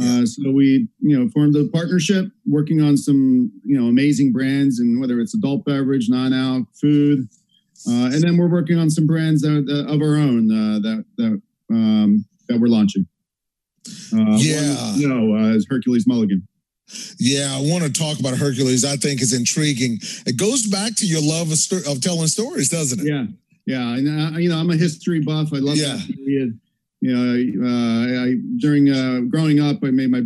Uh, 0.02 0.26
so 0.26 0.52
we, 0.52 0.88
you 1.00 1.18
know, 1.18 1.30
formed 1.30 1.56
a 1.56 1.66
partnership, 1.70 2.26
working 2.46 2.82
on 2.82 2.98
some, 2.98 3.50
you 3.64 3.80
know, 3.80 3.88
amazing 3.88 4.34
brands, 4.34 4.80
and 4.80 5.00
whether 5.00 5.22
it's 5.22 5.34
adult 5.34 5.64
beverage, 5.64 6.10
non-alc, 6.10 6.68
food, 6.74 7.30
uh, 7.88 8.10
and 8.12 8.22
then 8.22 8.36
we're 8.36 8.50
working 8.50 8.78
on 8.78 8.90
some 8.90 9.08
brands 9.08 9.42
that, 9.42 9.66
that 9.68 9.88
of 9.88 10.02
our 10.02 10.16
own 10.16 10.52
uh, 10.52 10.80
that 10.80 11.06
that 11.18 11.42
um, 11.72 12.26
that 12.50 12.60
we're 12.60 12.68
launching. 12.68 13.06
Uh, 14.12 14.36
yeah, 14.38 14.76
one, 14.76 15.00
you 15.00 15.08
know, 15.08 15.36
uh, 15.36 15.56
is 15.56 15.66
Hercules 15.70 16.06
Mulligan. 16.06 16.46
Yeah, 17.18 17.58
I 17.58 17.62
want 17.62 17.84
to 17.84 17.92
talk 17.92 18.20
about 18.20 18.38
Hercules. 18.38 18.84
I 18.84 18.98
think 18.98 19.22
is 19.22 19.34
intriguing. 19.34 20.00
It 20.26 20.38
goes 20.38 20.68
back 20.68 20.96
to 20.96 21.06
your 21.06 21.22
love 21.22 21.52
of, 21.52 21.58
sto- 21.58 21.90
of 21.90 22.02
telling 22.02 22.28
stories, 22.28 22.70
doesn't 22.70 23.00
it? 23.00 23.08
Yeah, 23.08 23.26
yeah. 23.66 23.96
And 23.96 24.36
uh, 24.36 24.38
you 24.40 24.50
know, 24.50 24.58
I'm 24.58 24.70
a 24.72 24.76
history 24.76 25.22
buff. 25.22 25.54
I 25.54 25.58
love 25.58 25.78
yeah. 25.78 25.96
that 25.96 26.16
period 26.16 26.60
you 27.06 27.14
know, 27.14 27.68
uh, 27.68 28.24
I, 28.26 28.36
during 28.58 28.90
uh, 28.90 29.20
growing 29.30 29.60
up, 29.60 29.78
I 29.84 29.92
made 29.92 30.10
my 30.10 30.24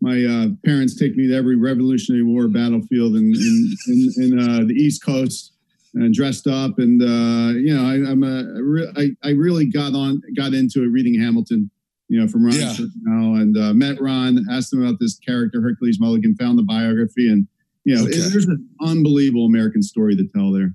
my 0.00 0.24
uh, 0.24 0.46
parents 0.64 0.94
take 0.96 1.16
me 1.16 1.26
to 1.26 1.34
every 1.34 1.56
Revolutionary 1.56 2.22
War 2.22 2.46
battlefield 2.46 3.16
in 3.16 3.34
in, 3.34 3.76
in, 3.88 4.12
in 4.16 4.38
uh, 4.38 4.64
the 4.64 4.74
East 4.74 5.04
Coast 5.04 5.54
and 5.94 6.14
dressed 6.14 6.46
up, 6.46 6.78
and 6.78 7.02
uh, 7.02 7.58
you 7.58 7.74
know, 7.74 7.84
I, 7.84 7.94
am 8.12 8.22
a 8.22 9.00
I, 9.00 9.28
I 9.28 9.32
really 9.32 9.66
got 9.66 9.94
on 9.94 10.22
got 10.36 10.54
into 10.54 10.84
it 10.84 10.86
reading 10.86 11.20
Hamilton, 11.20 11.68
you 12.06 12.20
know, 12.20 12.28
from 12.28 12.44
Ron 12.44 12.54
yeah. 12.54 12.74
now, 13.02 13.34
and 13.34 13.56
uh, 13.56 13.72
met 13.74 14.00
Ron, 14.00 14.38
asked 14.52 14.72
him 14.72 14.84
about 14.84 15.00
this 15.00 15.18
character 15.18 15.60
Hercules 15.60 15.98
Mulligan, 15.98 16.36
found 16.36 16.58
the 16.58 16.62
biography, 16.62 17.28
and 17.28 17.48
you 17.82 17.96
know, 17.96 18.04
okay. 18.04 18.12
it, 18.12 18.30
there's 18.30 18.46
an 18.46 18.68
unbelievable 18.80 19.46
American 19.46 19.82
story 19.82 20.14
to 20.14 20.28
tell 20.32 20.52
there. 20.52 20.74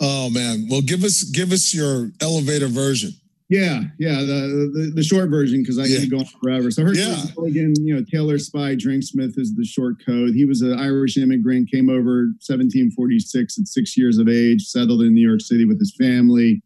Oh 0.00 0.30
man! 0.30 0.66
Well, 0.68 0.82
give 0.82 1.04
us 1.04 1.22
give 1.22 1.52
us 1.52 1.72
your 1.72 2.10
elevator 2.20 2.66
version. 2.66 3.12
Yeah, 3.52 3.82
yeah, 3.98 4.20
the 4.20 4.70
the, 4.72 4.92
the 4.94 5.02
short 5.02 5.28
version 5.28 5.60
because 5.60 5.78
I 5.78 5.84
yeah. 5.84 5.98
can 6.00 6.08
go 6.08 6.18
on 6.20 6.24
forever. 6.42 6.70
So 6.70 6.84
Hercules 6.84 7.26
yeah. 7.26 7.32
Mulligan, 7.36 7.74
you 7.84 7.94
know, 7.94 8.02
Tailor 8.10 8.38
Spy 8.38 8.74
Drinksmith 8.74 9.38
is 9.38 9.54
the 9.54 9.64
short 9.66 9.96
code. 10.06 10.30
He 10.30 10.46
was 10.46 10.62
an 10.62 10.72
Irish 10.80 11.18
immigrant, 11.18 11.70
came 11.70 11.90
over 11.90 12.32
1746 12.40 13.58
at 13.58 13.66
six 13.66 13.94
years 13.94 14.16
of 14.16 14.26
age, 14.26 14.62
settled 14.62 15.02
in 15.02 15.12
New 15.12 15.28
York 15.28 15.42
City 15.42 15.66
with 15.66 15.78
his 15.78 15.94
family. 16.00 16.62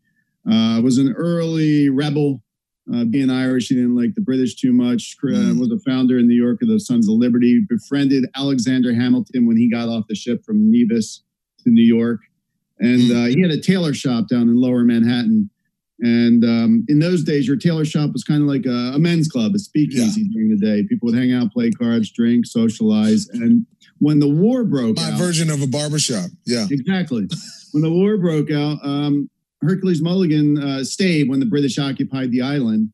Uh, 0.49 0.81
was 0.81 0.99
an 0.99 1.13
early 1.15 1.91
rebel. 1.91 2.41
Uh, 2.95 3.05
being 3.05 3.31
Irish, 3.31 3.67
he 3.67 3.75
didn't 3.75 3.97
like 3.97 4.15
the 4.15 4.21
British 4.21 4.55
too 4.55 4.73
much. 4.73 5.17
Uh, 5.25 5.27
mm. 5.27 5.59
Was 5.59 5.73
a 5.73 5.81
founder 5.81 6.21
in 6.21 6.29
New 6.29 6.41
York 6.41 6.63
of 6.63 6.69
the 6.69 6.79
Sons 6.79 7.09
of 7.09 7.15
Liberty. 7.15 7.67
Befriended 7.69 8.27
Alexander 8.37 8.95
Hamilton 8.95 9.45
when 9.45 9.57
he 9.57 9.69
got 9.69 9.89
off 9.89 10.05
the 10.09 10.15
ship 10.15 10.45
from 10.45 10.71
Nevis 10.71 11.25
to 11.65 11.71
New 11.71 11.83
York, 11.83 12.21
and 12.79 13.01
mm. 13.01 13.25
uh, 13.25 13.27
he 13.27 13.43
had 13.43 13.51
a 13.51 13.61
tailor 13.61 13.93
shop 13.93 14.29
down 14.29 14.43
in 14.43 14.55
Lower 14.55 14.85
Manhattan 14.85 15.51
and 16.01 16.45
um, 16.45 16.85
in 16.89 16.99
those 16.99 17.23
days, 17.23 17.47
your 17.47 17.57
tailor 17.57 17.85
shop 17.85 18.13
was 18.13 18.23
kind 18.23 18.43
of 18.43 18.49
like 18.49 18.67
a, 18.67 18.95
a 18.95 18.99
men's 18.99 19.29
club, 19.29 19.55
a 19.55 19.59
speakeasy 19.59 20.23
yeah. 20.23 20.29
during 20.33 20.51
the 20.51 20.57
day. 20.57 20.87
People 20.87 21.07
would 21.07 21.19
hang 21.19 21.33
out, 21.33 21.53
play 21.53 21.71
cards, 21.71 22.11
drink, 22.11 22.47
socialize. 22.47 23.29
And 23.33 23.67
when 23.99 24.21
the 24.21 24.29
war 24.29 24.65
broke 24.65 24.97
My 24.97 25.13
out, 25.13 25.19
version 25.19 25.49
of 25.51 25.63
a 25.63 25.67
barbershop. 25.67 26.31
Yeah. 26.45 26.67
Exactly. 26.71 27.29
when 27.73 27.83
the 27.83 27.91
war 27.91 28.19
broke 28.19 28.51
out, 28.51 28.79
um, 28.85 29.31
Hercules 29.63 30.03
Mulligan 30.03 30.63
uh, 30.63 30.85
stayed 30.85 31.31
when 31.31 31.41
the 31.41 31.47
British 31.47 31.79
occupied 31.79 32.31
the 32.31 32.43
island. 32.43 32.93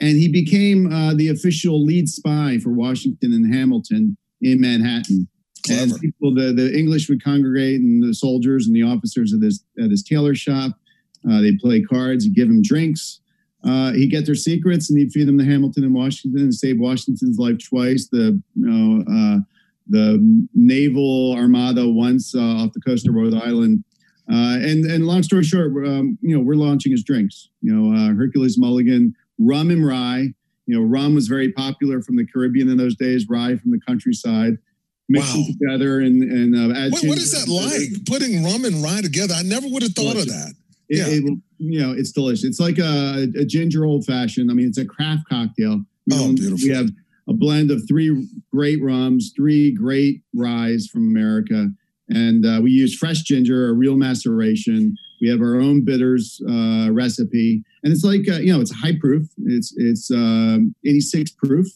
And 0.00 0.18
he 0.18 0.30
became 0.30 0.92
uh, 0.92 1.14
the 1.14 1.28
official 1.28 1.82
lead 1.82 2.08
spy 2.08 2.58
for 2.58 2.70
Washington 2.70 3.32
and 3.32 3.54
Hamilton 3.54 4.16
in 4.42 4.60
Manhattan. 4.60 5.28
Clever. 5.64 5.82
And 5.82 6.00
people, 6.00 6.34
the, 6.34 6.52
the 6.52 6.76
English 6.76 7.08
would 7.08 7.22
congregate 7.22 7.80
and 7.80 8.02
the 8.02 8.12
soldiers 8.12 8.66
and 8.66 8.74
the 8.74 8.82
officers 8.82 9.32
of 9.32 9.40
this 9.40 9.64
at 9.82 9.90
his 9.90 10.02
tailor 10.02 10.34
shop 10.34 10.72
uh, 11.30 11.40
they'd 11.40 11.58
play 11.58 11.82
cards, 11.82 12.24
he'd 12.24 12.34
give 12.34 12.48
them 12.48 12.62
drinks. 12.62 13.20
Uh, 13.64 13.92
he'd 13.92 14.10
get 14.10 14.26
their 14.26 14.34
secrets 14.34 14.90
and 14.90 14.98
he'd 14.98 15.12
feed 15.12 15.28
them 15.28 15.38
to 15.38 15.44
Hamilton 15.44 15.84
and 15.84 15.94
Washington 15.94 16.40
and 16.40 16.54
save 16.54 16.80
Washington's 16.80 17.38
life 17.38 17.62
twice. 17.62 18.08
The 18.10 18.42
you 18.54 18.66
know 18.66 19.02
uh, 19.02 19.38
the 19.88 20.46
naval 20.54 21.34
armada 21.36 21.88
once 21.88 22.34
uh, 22.34 22.40
off 22.40 22.72
the 22.72 22.80
coast 22.80 23.06
of 23.08 23.14
Rhode 23.14 23.34
Island. 23.34 23.84
Uh, 24.30 24.58
and 24.60 24.84
and 24.86 25.06
long 25.06 25.22
story 25.22 25.44
short, 25.44 25.72
um, 25.86 26.18
you 26.22 26.36
know 26.36 26.42
we're 26.42 26.54
launching 26.54 26.90
his 26.90 27.04
drinks. 27.04 27.50
You 27.60 27.72
know 27.72 27.96
uh, 27.96 28.14
Hercules 28.14 28.58
Mulligan, 28.58 29.14
rum 29.38 29.70
and 29.70 29.86
rye. 29.86 30.32
You 30.66 30.78
know 30.78 30.82
rum 30.82 31.14
was 31.14 31.28
very 31.28 31.52
popular 31.52 32.02
from 32.02 32.16
the 32.16 32.26
Caribbean 32.26 32.68
in 32.68 32.76
those 32.76 32.96
days. 32.96 33.28
Rye 33.28 33.56
from 33.56 33.70
the 33.70 33.80
countryside 33.86 34.58
mix 35.08 35.34
wow. 35.34 35.44
together 35.46 36.00
and 36.00 36.22
and 36.22 36.56
uh, 36.56 36.76
add. 36.76 36.92
What 36.92 37.18
is 37.18 37.32
that 37.32 37.48
like? 37.48 38.06
Putting 38.06 38.42
rum 38.42 38.64
and 38.64 38.82
rye 38.82 39.02
together? 39.02 39.34
I 39.36 39.42
never 39.42 39.68
would 39.68 39.82
have 39.82 39.92
thought 39.92 40.14
Delicious. 40.14 40.32
of 40.32 40.38
that. 40.38 40.54
It, 40.92 40.98
yeah. 40.98 41.06
It, 41.06 41.38
you 41.56 41.80
know, 41.80 41.92
it's 41.92 42.12
delicious. 42.12 42.44
It's 42.44 42.60
like 42.60 42.78
a, 42.78 43.26
a 43.38 43.46
ginger 43.46 43.86
old 43.86 44.04
fashioned. 44.04 44.50
I 44.50 44.54
mean, 44.54 44.66
it's 44.66 44.76
a 44.76 44.84
craft 44.84 45.22
cocktail. 45.26 45.80
We 46.06 46.16
oh, 46.16 46.34
beautiful. 46.34 46.68
We 46.68 46.74
have 46.74 46.90
a 47.28 47.32
blend 47.32 47.70
of 47.70 47.80
three 47.88 48.28
great 48.50 48.82
rums, 48.82 49.32
three 49.34 49.72
great 49.72 50.20
ryes 50.34 50.88
from 50.88 51.08
America, 51.08 51.68
and 52.10 52.44
uh, 52.44 52.60
we 52.62 52.72
use 52.72 52.94
fresh 52.94 53.22
ginger, 53.22 53.70
a 53.70 53.72
real 53.72 53.96
maceration. 53.96 54.94
We 55.22 55.28
have 55.30 55.40
our 55.40 55.54
own 55.54 55.82
bitters 55.82 56.42
uh, 56.46 56.90
recipe, 56.92 57.62
and 57.82 57.92
it's 57.92 58.04
like 58.04 58.28
uh, 58.28 58.40
you 58.40 58.52
know, 58.52 58.60
it's 58.60 58.74
high 58.74 58.98
proof. 59.00 59.28
It's 59.46 59.72
it's 59.78 60.10
um, 60.10 60.74
86 60.84 61.30
proof. 61.42 61.68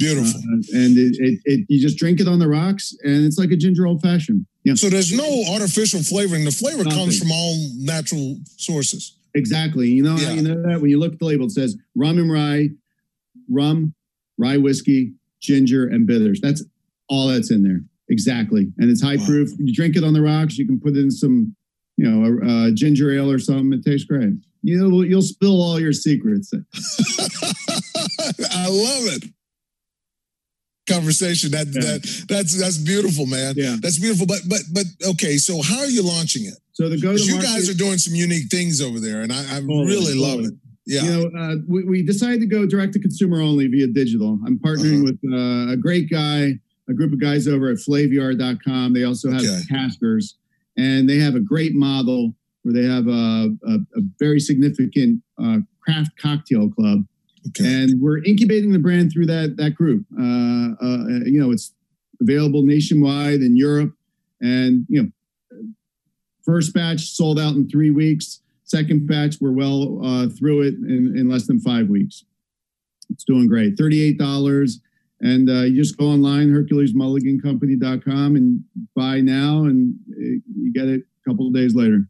Beautiful. 0.00 0.40
Uh, 0.40 0.54
and 0.74 0.98
it, 0.98 1.16
it, 1.20 1.40
it, 1.44 1.66
you 1.68 1.80
just 1.80 1.96
drink 1.96 2.18
it 2.18 2.26
on 2.26 2.40
the 2.40 2.48
rocks, 2.48 2.92
and 3.04 3.24
it's 3.24 3.38
like 3.38 3.52
a 3.52 3.56
ginger 3.56 3.86
old 3.86 4.02
fashioned. 4.02 4.46
Yeah. 4.64 4.74
So 4.74 4.88
there's 4.88 5.12
no 5.12 5.44
artificial 5.52 6.02
flavoring. 6.02 6.44
The 6.44 6.50
flavor 6.50 6.84
Nothing. 6.84 6.98
comes 6.98 7.18
from 7.18 7.30
all 7.30 7.56
natural 7.76 8.38
sources. 8.56 9.16
Exactly. 9.34 9.88
You 9.88 10.02
know, 10.02 10.16
yeah. 10.16 10.32
you 10.32 10.42
know 10.42 10.62
that 10.62 10.80
when 10.80 10.90
you 10.90 10.98
look 10.98 11.12
at 11.12 11.18
the 11.18 11.24
label, 11.26 11.46
it 11.46 11.50
says 11.50 11.76
rum 11.94 12.18
and 12.18 12.32
rye, 12.32 12.70
rum, 13.50 13.94
rye 14.38 14.56
whiskey, 14.56 15.12
ginger, 15.40 15.86
and 15.86 16.06
bitters. 16.06 16.40
That's 16.40 16.64
all 17.08 17.28
that's 17.28 17.50
in 17.50 17.62
there. 17.62 17.80
Exactly. 18.08 18.72
And 18.78 18.90
it's 18.90 19.02
high 19.02 19.16
wow. 19.16 19.26
proof. 19.26 19.50
You 19.58 19.74
drink 19.74 19.96
it 19.96 20.04
on 20.04 20.14
the 20.14 20.22
rocks. 20.22 20.56
You 20.56 20.66
can 20.66 20.80
put 20.80 20.96
in 20.96 21.10
some, 21.10 21.54
you 21.96 22.10
know, 22.10 22.24
a, 22.24 22.68
a 22.68 22.72
ginger 22.72 23.12
ale 23.12 23.30
or 23.30 23.38
something. 23.38 23.72
It 23.72 23.84
tastes 23.84 24.06
great. 24.06 24.32
You'll 24.62 25.04
you'll 25.04 25.20
spill 25.20 25.60
all 25.60 25.78
your 25.78 25.92
secrets. 25.92 26.52
I 28.54 28.68
love 28.68 29.14
it 29.14 29.24
conversation. 30.86 31.50
That 31.50 31.66
yeah. 31.68 31.80
that 31.80 32.26
that's 32.28 32.58
that's 32.58 32.78
beautiful, 32.78 33.26
man. 33.26 33.54
Yeah, 33.56 33.76
that's 33.80 33.98
beautiful. 33.98 34.26
But 34.26 34.40
but 34.48 34.62
but 34.72 34.84
okay. 35.10 35.36
So 35.36 35.62
how 35.62 35.80
are 35.80 35.90
you 35.90 36.02
launching 36.02 36.44
it? 36.46 36.54
So 36.72 36.88
the 36.88 37.00
go 37.00 37.12
you 37.12 37.40
guys 37.40 37.68
are 37.68 37.74
doing 37.74 37.98
some 37.98 38.14
unique 38.14 38.50
things 38.50 38.80
over 38.80 39.00
there, 39.00 39.22
and 39.22 39.32
I, 39.32 39.40
I 39.40 39.60
totally, 39.60 39.86
really 39.86 40.14
love 40.14 40.36
totally. 40.36 40.48
it. 40.48 40.54
Yeah. 40.86 41.02
You 41.02 41.10
know, 41.10 41.40
uh, 41.40 41.54
we, 41.66 41.84
we 41.84 42.02
decided 42.02 42.40
to 42.40 42.46
go 42.46 42.66
direct 42.66 42.92
to 42.92 42.98
consumer 42.98 43.40
only 43.40 43.68
via 43.68 43.86
digital. 43.86 44.38
I'm 44.46 44.58
partnering 44.58 45.02
uh-huh. 45.02 45.12
with 45.22 45.32
uh, 45.32 45.72
a 45.72 45.76
great 45.76 46.10
guy, 46.10 46.52
a 46.90 46.92
group 46.92 47.12
of 47.12 47.20
guys 47.20 47.48
over 47.48 47.70
at 47.70 47.78
Flaviar.com. 47.78 48.92
They 48.92 49.04
also 49.04 49.30
have 49.30 49.40
okay. 49.40 49.62
Caskers, 49.70 50.34
and 50.76 51.08
they 51.08 51.18
have 51.18 51.36
a 51.36 51.40
great 51.40 51.74
model 51.74 52.34
where 52.64 52.74
they 52.74 52.86
have 52.86 53.06
a, 53.06 53.56
a, 53.66 53.74
a 53.96 54.02
very 54.18 54.40
significant 54.40 55.22
uh, 55.42 55.58
craft 55.82 56.10
cocktail 56.20 56.70
club 56.70 57.04
Okay. 57.48 57.64
And 57.64 58.00
we're 58.00 58.22
incubating 58.24 58.72
the 58.72 58.78
brand 58.78 59.12
through 59.12 59.26
that 59.26 59.56
that 59.58 59.74
group. 59.74 60.06
Uh, 60.18 60.74
uh, 60.82 61.24
you 61.24 61.40
know, 61.40 61.50
it's 61.50 61.74
available 62.20 62.62
nationwide 62.62 63.40
in 63.40 63.56
Europe, 63.56 63.92
and 64.40 64.86
you 64.88 65.02
know, 65.02 65.08
first 66.44 66.72
batch 66.72 67.10
sold 67.10 67.38
out 67.38 67.54
in 67.54 67.68
three 67.68 67.90
weeks. 67.90 68.40
Second 68.64 69.06
batch, 69.06 69.36
we're 69.40 69.52
well 69.52 70.00
uh, 70.02 70.28
through 70.28 70.62
it 70.62 70.74
in, 70.74 71.14
in 71.16 71.28
less 71.28 71.46
than 71.46 71.60
five 71.60 71.88
weeks. 71.88 72.24
It's 73.10 73.24
doing 73.24 73.46
great. 73.46 73.76
Thirty-eight 73.76 74.18
dollars, 74.18 74.80
and 75.20 75.50
uh, 75.50 75.62
you 75.62 75.82
just 75.82 75.98
go 75.98 76.06
online, 76.06 76.48
HerculesMulliganCompany.com, 76.48 78.36
and 78.36 78.64
buy 78.96 79.20
now, 79.20 79.64
and 79.64 79.94
uh, 80.10 80.40
you 80.56 80.72
get 80.72 80.88
it 80.88 81.02
a 81.02 81.30
couple 81.30 81.46
of 81.46 81.54
days 81.54 81.74
later. 81.74 82.08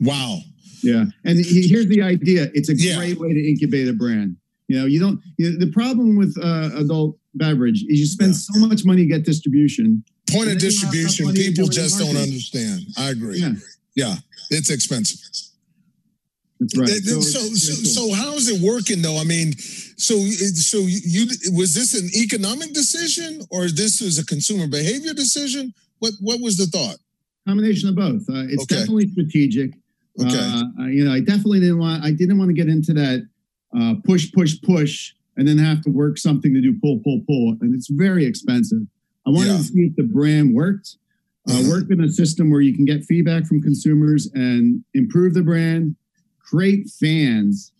Wow. 0.00 0.38
Yeah, 0.82 1.04
and 1.24 1.44
here's 1.44 1.86
the 1.86 2.02
idea: 2.02 2.48
it's 2.54 2.68
a 2.68 2.76
yeah. 2.76 2.96
great 2.96 3.18
way 3.18 3.32
to 3.32 3.48
incubate 3.48 3.88
a 3.88 3.92
brand. 3.92 4.36
You 4.68 4.80
know, 4.80 4.86
you 4.86 5.00
don't. 5.00 5.20
You 5.38 5.52
know, 5.52 5.58
the 5.58 5.70
problem 5.72 6.16
with 6.16 6.36
uh, 6.42 6.70
adult 6.76 7.18
beverage 7.34 7.84
is 7.88 7.98
you 8.00 8.06
spend 8.06 8.32
yeah. 8.32 8.60
so 8.60 8.66
much 8.66 8.84
money 8.84 9.02
to 9.02 9.08
get 9.08 9.24
distribution. 9.24 10.04
Point 10.30 10.50
of 10.50 10.58
distribution, 10.58 11.32
people 11.32 11.68
just 11.68 11.98
don't 11.98 12.16
understand. 12.16 12.80
I 12.96 13.10
agree. 13.10 13.38
Yeah. 13.38 13.52
yeah, 13.94 14.14
it's 14.50 14.70
expensive. 14.70 15.20
That's 16.62 16.78
right. 16.78 16.88
So, 16.88 17.20
so, 17.20 17.40
so, 17.40 17.72
so, 17.72 18.14
how 18.14 18.34
is 18.34 18.48
it 18.48 18.62
working 18.62 19.02
though? 19.02 19.18
I 19.18 19.24
mean, 19.24 19.52
so, 19.58 20.14
so 20.24 20.78
you 20.78 21.26
was 21.52 21.74
this 21.74 22.00
an 22.00 22.08
economic 22.14 22.72
decision 22.72 23.42
or 23.50 23.66
this 23.66 24.00
was 24.00 24.18
a 24.18 24.24
consumer 24.24 24.68
behavior 24.68 25.12
decision? 25.12 25.74
What, 25.98 26.14
what 26.20 26.40
was 26.40 26.56
the 26.56 26.66
thought? 26.66 26.96
Combination 27.46 27.88
of 27.88 27.96
both. 27.96 28.22
Uh, 28.28 28.46
it's 28.48 28.62
Okay. 28.62 28.76
definitely 28.76 29.08
strategic. 29.10 29.72
Okay. 30.20 30.36
Uh, 30.38 30.64
I- 30.78 30.90
you 30.90 31.04
know, 31.04 31.12
I 31.12 31.20
definitely 31.20 31.60
didn't 31.60 31.78
want. 31.78 32.04
I 32.04 32.12
didn't 32.12 32.38
want 32.38 32.48
to 32.50 32.54
get 32.54 32.68
into 32.68 32.92
that 32.94 33.26
uh, 33.74 33.94
push, 34.04 34.30
push, 34.32 34.60
push, 34.62 35.14
and 35.36 35.48
then 35.48 35.56
have 35.58 35.80
to 35.82 35.90
work 35.90 36.18
something 36.18 36.52
to 36.52 36.60
do 36.60 36.78
pull, 36.80 36.98
pull, 37.02 37.22
pull, 37.26 37.56
and 37.62 37.74
it's 37.74 37.88
very 37.88 38.26
expensive. 38.26 38.82
I 39.26 39.30
wanted 39.30 39.52
Yeah. 39.52 39.56
to 39.58 39.62
see 39.62 39.80
if 39.80 39.96
the 39.96 40.02
brand 40.02 40.52
worked. 40.54 40.96
Uh, 41.48 41.52
Uh-huh. 41.54 41.68
Work 41.70 41.90
in 41.90 42.00
a 42.02 42.08
system 42.12 42.50
where 42.50 42.60
you 42.60 42.74
can 42.74 42.84
get 42.84 43.04
feedback 43.04 43.46
from 43.46 43.60
consumers 43.62 44.30
and 44.34 44.84
improve 44.94 45.34
the 45.34 45.42
brand, 45.42 45.96
create 46.38 46.88
fans 47.00 47.72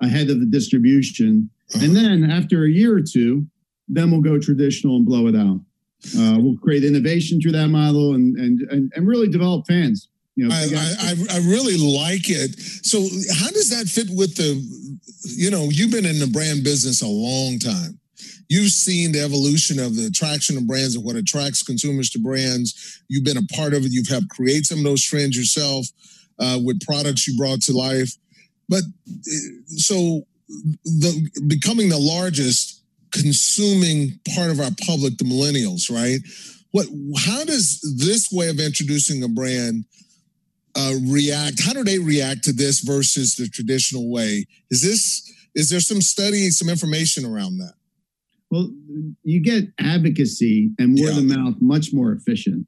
ahead 0.00 0.30
of 0.30 0.38
the 0.40 0.46
distribution, 0.46 1.50
Uh-huh. 1.74 1.84
and 1.84 1.96
then 1.96 2.24
after 2.30 2.64
a 2.64 2.70
year 2.70 2.94
or 2.96 3.02
two, 3.02 3.46
then 3.88 4.10
we'll 4.10 4.20
go 4.22 4.38
traditional 4.38 4.96
and 4.96 5.04
blow 5.04 5.26
it 5.26 5.34
out. 5.34 5.60
Uh, 6.16 6.38
we'll 6.40 6.56
create 6.56 6.82
innovation 6.84 7.40
through 7.40 7.52
that 7.52 7.68
model 7.68 8.14
and 8.14 8.36
and 8.38 8.60
and, 8.70 8.92
and 8.94 9.06
really 9.06 9.28
develop 9.28 9.66
fans. 9.66 10.08
You 10.36 10.48
know, 10.48 10.54
I, 10.54 10.68
I, 10.74 10.94
I 11.10 11.36
I 11.36 11.38
really 11.38 11.76
like 11.76 12.30
it. 12.30 12.58
So 12.58 13.00
how 13.34 13.50
does 13.50 13.68
that 13.70 13.86
fit 13.86 14.08
with 14.10 14.36
the, 14.36 14.62
you 15.24 15.50
know, 15.50 15.68
you've 15.70 15.90
been 15.90 16.06
in 16.06 16.18
the 16.18 16.26
brand 16.26 16.64
business 16.64 17.02
a 17.02 17.06
long 17.06 17.58
time. 17.58 17.98
You've 18.48 18.72
seen 18.72 19.12
the 19.12 19.20
evolution 19.20 19.78
of 19.78 19.94
the 19.96 20.06
attraction 20.06 20.56
of 20.56 20.66
brands 20.66 20.96
and 20.96 21.04
what 21.04 21.16
attracts 21.16 21.62
consumers 21.62 22.10
to 22.10 22.18
brands. 22.18 23.02
You've 23.08 23.24
been 23.24 23.36
a 23.36 23.54
part 23.54 23.74
of 23.74 23.84
it. 23.84 23.92
You've 23.92 24.08
helped 24.08 24.28
create 24.28 24.66
some 24.66 24.78
of 24.78 24.84
those 24.84 25.04
trends 25.04 25.36
yourself 25.36 25.86
uh, 26.38 26.58
with 26.64 26.80
products 26.84 27.28
you 27.28 27.36
brought 27.36 27.60
to 27.62 27.72
life. 27.72 28.12
But 28.68 28.82
uh, 28.82 29.50
so 29.66 30.22
the 30.84 31.30
becoming 31.46 31.90
the 31.90 31.98
largest 31.98 32.82
consuming 33.12 34.18
part 34.34 34.50
of 34.50 34.60
our 34.60 34.70
public, 34.84 35.18
the 35.18 35.24
millennials, 35.24 35.90
right? 35.90 36.18
What? 36.72 36.86
How 37.18 37.44
does 37.44 37.80
this 37.98 38.30
way 38.32 38.48
of 38.48 38.58
introducing 38.58 39.22
a 39.22 39.28
brand 39.28 39.84
uh, 40.76 40.94
react? 41.08 41.62
How 41.62 41.72
do 41.72 41.84
they 41.84 41.98
react 41.98 42.44
to 42.44 42.52
this 42.52 42.80
versus 42.80 43.36
the 43.36 43.48
traditional 43.48 44.10
way? 44.10 44.46
Is 44.70 44.82
this? 44.82 45.32
Is 45.54 45.68
there 45.68 45.80
some 45.80 46.00
study, 46.00 46.50
some 46.50 46.68
information 46.68 47.24
around 47.24 47.58
that? 47.58 47.74
Well, 48.50 48.70
you 49.22 49.40
get 49.40 49.64
advocacy 49.78 50.70
and 50.78 50.98
word 50.98 51.16
of 51.16 51.24
mouth 51.24 51.54
much 51.60 51.92
more 51.92 52.12
efficient. 52.12 52.66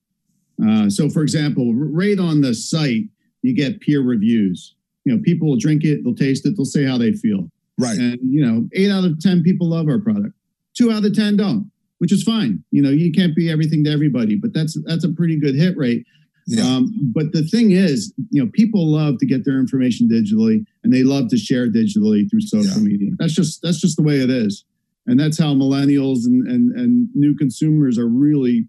Uh, 0.65 0.89
so, 0.89 1.09
for 1.09 1.23
example, 1.23 1.75
right 1.75 2.19
on 2.19 2.41
the 2.41 2.55
site, 2.55 3.05
you 3.43 3.55
get 3.55 3.81
peer 3.81 4.01
reviews. 4.01 4.75
You 5.05 5.15
know, 5.15 5.23
people 5.23 5.49
will 5.49 5.57
drink 5.57 5.85
it, 5.85 6.05
they'll 6.05 6.15
taste 6.15 6.47
it, 6.47 6.57
they'll 6.57 6.65
say 6.65 6.85
how 6.85 6.99
they 6.99 7.13
feel. 7.13 7.51
Right. 7.79 7.99
And 7.99 8.19
you 8.23 8.47
know, 8.47 8.69
eight 8.75 8.91
out 8.91 9.05
of 9.05 9.19
ten 9.21 9.43
people 9.43 9.69
love 9.69 9.89
our 9.89 9.99
product. 9.99 10.35
Two 10.77 10.93
out 10.93 11.05
of 11.05 11.15
ten 11.15 11.37
don't, 11.37 11.71
which 11.99 12.13
is 12.13 12.23
fine. 12.23 12.63
You 12.71 12.83
know, 12.83 12.91
you 12.91 13.11
can't 13.13 13.35
be 13.35 13.51
everything 13.51 13.83
to 13.85 13.91
everybody, 13.91 14.37
but 14.37 14.53
that's 14.53 14.79
that's 14.85 15.05
a 15.05 15.13
pretty 15.13 15.37
good 15.37 15.57
hit 15.57 15.77
rate. 15.77 16.07
Yeah. 16.47 16.65
Um, 16.65 16.93
but 17.15 17.33
the 17.33 17.43
thing 17.45 17.71
is, 17.73 18.13
you 18.31 18.43
know, 18.45 18.51
people 18.53 18.87
love 18.87 19.19
to 19.19 19.27
get 19.27 19.45
their 19.45 19.59
information 19.61 20.09
digitally, 20.09 20.65
and 20.83 20.93
they 20.93 21.03
love 21.05 21.29
to 21.29 21.37
share 21.37 21.69
digitally 21.69 22.29
through 22.31 22.41
social 22.41 22.79
Yeah. 22.83 22.89
media. 22.89 23.11
That's 23.19 23.33
just 23.35 23.63
that's 23.63 23.81
just 23.81 23.97
the 23.97 24.03
way 24.03 24.21
it 24.21 24.31
is, 24.31 24.65
and 25.07 25.19
that's 25.21 25.39
how 25.39 25.55
millennials 25.55 26.27
and 26.27 26.47
and, 26.49 26.73
and 26.77 27.09
new 27.15 27.35
consumers 27.37 27.99
are 27.99 28.09
really 28.09 28.67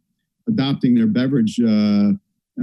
adopting 0.48 0.94
their 0.94 1.08
beverage 1.08 1.60
uh, 1.60 2.12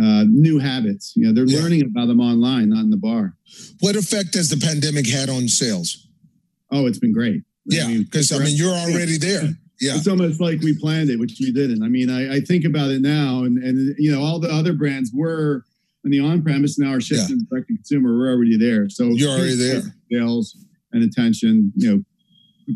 uh, 0.00 0.24
new 0.28 0.58
habits. 0.58 1.14
You 1.16 1.26
know, 1.26 1.32
they're 1.32 1.46
Yeah. 1.48 1.60
learning 1.62 1.82
about 1.82 2.06
them 2.06 2.20
online, 2.20 2.68
not 2.68 2.84
in 2.84 2.90
the 2.90 2.96
bar. 2.96 3.34
What 3.80 3.96
effect 3.96 4.34
has 4.34 4.48
the 4.48 4.56
pandemic 4.64 5.08
had 5.08 5.28
on 5.28 5.48
sales? 5.48 6.06
Oh, 6.70 6.86
it's 6.86 6.98
been 7.00 7.12
great. 7.12 7.42
Yeah, 7.66 7.88
because 7.98 8.30
I 8.32 8.38
mean, 8.38 8.56
you're 8.56 8.72
already 8.72 9.18
there. 9.18 9.56
Yeah. 9.80 9.96
It's 9.96 10.06
almost 10.08 10.40
like 10.40 10.60
we 10.60 10.76
planned 10.78 11.08
it, 11.08 11.18
which 11.18 11.38
we 11.40 11.52
didn't. 11.52 11.82
I 11.82 11.88
mean, 11.88 12.10
I, 12.10 12.36
I 12.36 12.40
think 12.40 12.64
about 12.66 12.90
it 12.90 13.00
now, 13.00 13.44
and 13.44 13.58
and 13.62 13.94
you 13.98 14.12
know, 14.12 14.22
all 14.22 14.38
the 14.38 14.50
other 14.52 14.74
brands 14.74 15.10
were 15.14 15.64
in 16.04 16.10
the 16.10 16.20
on-premise. 16.20 16.78
Now 16.78 16.92
are 16.92 17.00
shifting 17.00 17.38
to 17.40 17.44
direct 17.50 17.68
to 17.68 17.74
consumer. 17.76 18.16
We're 18.16 18.30
already 18.32 18.58
there. 18.58 18.88
So 18.90 19.04
You're 19.04 19.30
already 19.30 19.54
there. 19.56 19.82
Sales 20.12 20.56
and 20.92 21.02
attention, 21.02 21.72
you 21.76 21.88
know, 21.96 22.04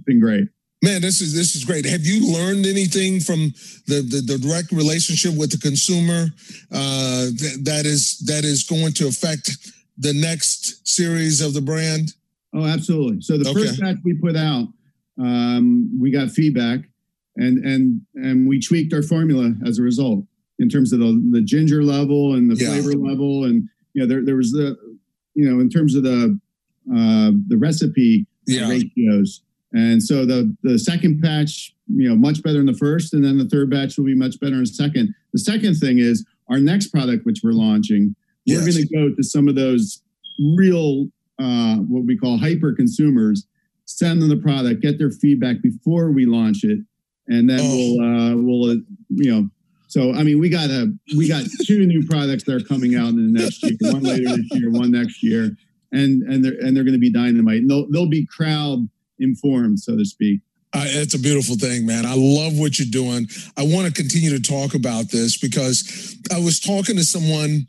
been 0.07 0.21
great. 0.21 0.49
Man, 0.83 1.01
this 1.01 1.21
is 1.21 1.35
this 1.35 1.55
is 1.57 1.65
great. 1.65 1.85
Have 1.85 2.05
you 2.05 2.33
learned 2.33 2.67
anything 2.67 3.21
from 3.21 3.53
the 3.87 4.01
the, 4.03 4.21
the 4.21 4.39
direct 4.39 4.73
relationship 4.73 5.35
with 5.35 5.51
the 5.51 5.59
consumer 5.59 6.29
uh, 6.73 7.25
that, 7.27 7.61
that 7.65 7.87
is 7.87 8.19
that 8.27 8.45
is 8.45 8.65
going 8.65 8.93
to 8.95 9.09
affect 9.09 9.51
the 9.99 10.13
next 10.13 10.87
series 10.87 11.41
of 11.41 11.55
the 11.55 11.61
brand? 11.61 12.13
Oh, 12.55 12.65
absolutely. 12.65 13.21
So 13.21 13.37
the 13.37 13.49
Okay. 13.51 13.67
first 13.67 13.81
batch 13.81 13.97
we 14.05 14.15
put 14.15 14.37
out, 14.37 14.69
um, 15.19 15.91
we 15.99 16.11
got 16.11 16.31
feedback, 16.31 16.81
and 17.37 17.59
and 17.65 18.01
and 18.15 18.47
we 18.49 18.61
tweaked 18.61 18.93
our 18.93 19.03
formula 19.03 19.53
as 19.67 19.79
a 19.79 19.83
result 19.83 20.25
in 20.59 20.69
terms 20.69 20.93
of 20.93 21.01
the, 21.01 21.29
the 21.33 21.41
ginger 21.41 21.83
level 21.83 22.35
and 22.35 22.51
the 22.51 22.57
Yeah. 22.57 22.69
flavor 22.69 22.95
level, 22.95 23.45
and 23.45 23.69
you 23.93 24.03
know 24.03 24.07
there 24.07 24.25
there 24.25 24.37
was 24.37 24.53
the 24.53 24.77
you 25.35 25.49
know 25.49 25.61
in 25.61 25.69
terms 25.69 25.95
of 25.95 26.03
the 26.05 26.39
uh, 26.95 27.33
the 27.49 27.57
recipe 27.57 28.27
Yeah. 28.47 28.69
ratios. 28.69 29.43
And 29.73 30.01
so 30.01 30.25
the 30.25 30.55
the 30.63 30.79
second 30.79 31.21
batch, 31.21 31.75
you 31.89 32.09
know, 32.09 32.15
much 32.15 32.43
better 32.45 32.59
than 32.59 32.67
the 32.67 32.75
first, 32.75 33.13
and 33.15 33.25
then 33.25 33.39
the 33.39 33.49
third 33.49 33.71
batch 33.71 33.99
will 33.99 34.05
be 34.05 34.15
much 34.15 34.39
better 34.39 34.55
in 34.55 34.61
the 34.61 34.67
second. 34.67 35.13
The 35.33 35.41
second 35.41 35.75
thing 35.77 35.99
is 35.99 36.25
our 36.49 36.61
next 36.61 36.89
product, 36.89 37.27
which 37.27 37.41
we're 37.43 37.53
launching, 37.53 38.15
we're 38.47 38.61
going 38.61 38.73
to 38.73 38.87
go 38.87 39.13
to 39.17 39.23
some 39.25 39.49
of 39.49 39.57
those 39.57 40.03
real 40.57 41.09
uh, 41.41 41.77
what 41.79 42.05
we 42.05 42.17
call 42.17 42.39
hyper 42.39 42.73
consumers, 42.73 43.47
send 43.87 44.23
them 44.23 44.29
the 44.29 44.37
product, 44.37 44.81
get 44.83 44.99
their 44.99 45.11
feedback 45.11 45.61
before 45.63 46.13
we 46.13 46.25
launch 46.27 46.63
it, 46.63 46.79
and 47.29 47.49
then 47.49 47.59
we'll 47.59 48.01
uh, 48.01 48.37
we'll 48.37 48.71
uh, 48.71 48.75
you 49.11 49.31
know. 49.31 49.49
So 49.89 50.13
I 50.13 50.23
mean, 50.23 50.41
we 50.41 50.49
got 50.49 50.71
a 50.71 50.93
we 51.17 51.29
got 51.29 51.45
two 51.65 51.87
new 51.87 52.05
products 52.07 52.45
that 52.45 52.55
are 52.55 52.65
coming 52.65 52.97
out 52.97 53.11
in 53.11 53.33
the 53.33 53.41
next 53.41 53.63
year. 53.63 53.77
One 53.81 54.03
later 54.03 54.37
this 54.37 54.51
year, 54.53 54.71
one 54.71 54.91
next 54.91 55.23
year, 55.23 55.57
and 55.93 56.23
and 56.23 56.45
they're 56.45 56.59
and 56.61 56.77
they're 56.77 56.85
going 56.85 56.95
to 56.95 56.99
be 56.99 57.13
dynamite. 57.13 57.59
And 57.59 57.71
they'll 57.71 57.91
they'll 57.91 58.09
be 58.09 58.27
crowd 58.27 58.89
informed, 59.19 59.81
so 59.81 59.97
to 59.97 60.05
speak. 60.05 60.41
Uh, 60.73 60.83
it's 60.87 61.15
a 61.15 61.19
beautiful 61.19 61.55
thing, 61.55 61.87
man. 61.87 62.05
I 62.05 62.15
love 62.17 62.59
what 62.59 62.81
you're 62.81 62.91
doing. 62.91 63.29
I 63.57 63.63
want 63.63 63.87
to 63.87 63.93
continue 63.93 64.31
to 64.31 64.43
talk 64.43 64.75
about 64.75 65.09
this 65.09 65.39
because 65.39 66.19
I 66.35 66.41
was 66.41 66.59
talking 66.59 66.97
to 66.97 67.05
someone 67.05 67.69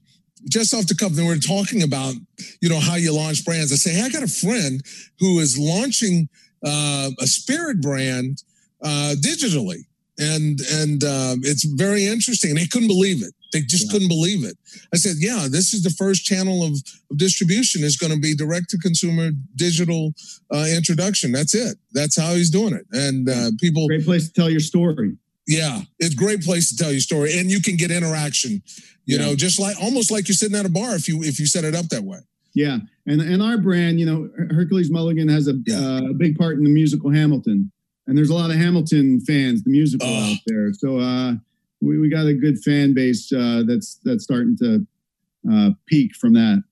just 0.49 0.73
off 0.73 0.87
the 0.87 0.95
cuff, 0.95 1.09
and 1.09 1.19
we 1.19 1.27
were 1.27 1.37
talking 1.37 1.83
about, 1.83 2.15
you 2.61 2.69
know, 2.69 2.79
how 2.79 2.95
you 2.95 3.13
launch 3.13 3.45
brands. 3.45 3.71
I 3.71 3.75
say, 3.75 3.91
hey, 3.91 4.01
I 4.01 4.09
got 4.09 4.23
a 4.23 4.27
friend 4.27 4.81
who 5.19 5.39
is 5.39 5.57
launching 5.57 6.29
uh, 6.65 7.11
a 7.19 7.27
spirit 7.27 7.79
brand 7.79 8.41
uh, 8.81 9.15
digitally, 9.19 9.85
and 10.17 10.59
and 10.71 11.03
um, 11.03 11.41
it's 11.43 11.63
very 11.63 12.05
interesting. 12.05 12.51
And 12.51 12.59
they 12.59 12.67
couldn't 12.67 12.87
believe 12.87 13.21
it. 13.23 13.33
They 13.53 13.61
just 13.61 13.85
Yeah. 13.85 13.91
couldn't 13.93 14.07
believe 14.09 14.43
it. 14.43 14.57
I 14.93 14.97
said, 14.97 15.15
yeah, 15.19 15.47
this 15.49 15.73
is 15.73 15.81
the 15.81 15.89
first 15.91 16.25
channel 16.25 16.63
of, 16.63 16.73
of 17.09 17.17
distribution 17.17 17.83
is 17.83 17.95
going 17.95 18.11
to 18.11 18.19
be 18.19 18.35
direct 18.35 18.69
to 18.71 18.77
consumer 18.77 19.31
digital 19.55 20.13
uh, 20.51 20.65
introduction. 20.75 21.31
That's 21.31 21.55
it. 21.55 21.77
That's 21.93 22.17
how 22.17 22.33
he's 22.35 22.49
doing 22.49 22.73
it. 22.73 22.85
And 22.91 23.29
uh, 23.29 23.51
people, 23.61 23.87
Great 23.87 24.03
place 24.03 24.27
to 24.27 24.33
tell 24.33 24.49
your 24.49 24.59
story. 24.59 25.15
yeah, 25.47 25.81
it's 25.99 26.13
a 26.15 26.17
great 26.17 26.41
place 26.43 26.69
to 26.69 26.75
tell 26.75 26.91
your 26.91 26.99
story, 27.01 27.37
and 27.39 27.49
you 27.49 27.61
can 27.61 27.77
get 27.77 27.91
interaction. 27.91 28.61
You 29.05 29.17
Yeah. 29.17 29.25
know, 29.25 29.35
just 29.35 29.57
like 29.59 29.77
almost 29.81 30.11
like 30.11 30.27
you're 30.27 30.35
sitting 30.35 30.57
at 30.57 30.65
a 30.65 30.69
bar 30.69 30.95
if 30.95 31.07
you 31.07 31.23
if 31.23 31.39
you 31.39 31.45
set 31.45 31.63
it 31.63 31.75
up 31.75 31.87
that 31.89 32.03
way. 32.03 32.19
Yeah, 32.55 32.79
and 33.05 33.21
and 33.21 33.41
our 33.41 33.57
brand, 33.57 33.99
you 33.99 34.05
know, 34.05 34.29
Hercules 34.49 34.89
Mulligan 34.89 35.27
has 35.29 35.47
a, 35.47 35.53
Yeah. 35.65 35.79
uh, 35.79 36.09
a 36.09 36.13
big 36.13 36.37
part 36.37 36.57
in 36.57 36.63
the 36.63 36.69
musical 36.69 37.09
Hamilton, 37.11 37.71
and 38.07 38.17
there's 38.17 38.29
a 38.29 38.33
lot 38.35 38.49
of 38.51 38.57
Hamilton 38.57 39.19
fans, 39.21 39.63
the 39.63 39.69
musical 39.71 40.07
Oh. 40.07 40.31
out 40.33 40.37
there. 40.47 40.73
So 40.73 40.99
uh, 40.99 41.33
we 41.81 41.97
we 41.99 42.09
got 42.09 42.25
a 42.27 42.33
good 42.33 42.59
fan 42.63 42.93
base 42.93 43.31
uh, 43.33 43.63
that's 43.67 43.99
that's 44.03 44.23
starting 44.23 44.57
to 44.57 44.85
uh, 45.51 45.69
peak 45.87 46.15
from 46.15 46.33
that. 46.33 46.63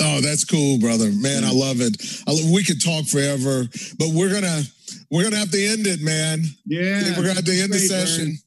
Oh, 0.00 0.20
that's 0.20 0.44
cool, 0.44 0.78
brother. 0.78 1.10
Man, 1.12 1.44
I 1.44 1.52
love 1.52 1.80
it. 1.80 1.96
I, 2.26 2.32
we 2.52 2.64
could 2.64 2.82
talk 2.82 3.06
forever, 3.06 3.64
but 3.98 4.08
we're 4.12 4.32
gonna 4.32 4.62
we're 5.10 5.22
gonna 5.24 5.36
have 5.36 5.50
to 5.52 5.64
end 5.66 5.86
it, 5.86 6.00
man. 6.02 6.42
Yeah, 6.66 7.10
we're 7.16 7.22
gonna 7.22 7.34
have 7.34 7.44
to 7.44 7.52
end 7.52 7.72
the 7.72 7.78
great, 7.78 7.90
Vern. 7.90 8.06
session. 8.06 8.38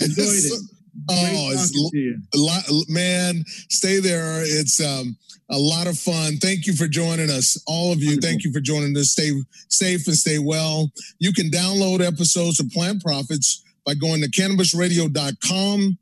Enjoyed 0.00 0.44
it. 0.52 0.60
oh, 1.08 1.50
it's 1.52 1.70
talking 1.70 2.22
to 2.32 2.38
a 2.38 2.40
lot, 2.40 2.64
man. 2.88 3.44
Stay 3.68 4.00
there. 4.00 4.42
It's 4.42 4.80
um 4.84 5.16
a 5.50 5.58
lot 5.58 5.88
of 5.88 5.98
fun. 5.98 6.36
Thank 6.36 6.66
you 6.66 6.74
for 6.74 6.86
joining 6.86 7.28
us, 7.28 7.60
all 7.66 7.92
of 7.92 8.00
you. 8.00 8.10
Wonderful. 8.10 8.28
Thank 8.28 8.44
you 8.44 8.52
for 8.52 8.60
joining 8.60 8.96
us. 8.96 9.10
Stay 9.10 9.32
safe 9.68 10.06
and 10.06 10.16
stay 10.16 10.38
well. 10.38 10.90
You 11.18 11.32
can 11.32 11.50
download 11.50 12.06
episodes 12.06 12.60
of 12.60 12.70
Plant 12.70 13.02
Profits 13.02 13.64
by 13.84 13.94
going 13.94 14.22
to 14.22 14.30
cannabisradio.com. 14.30 15.98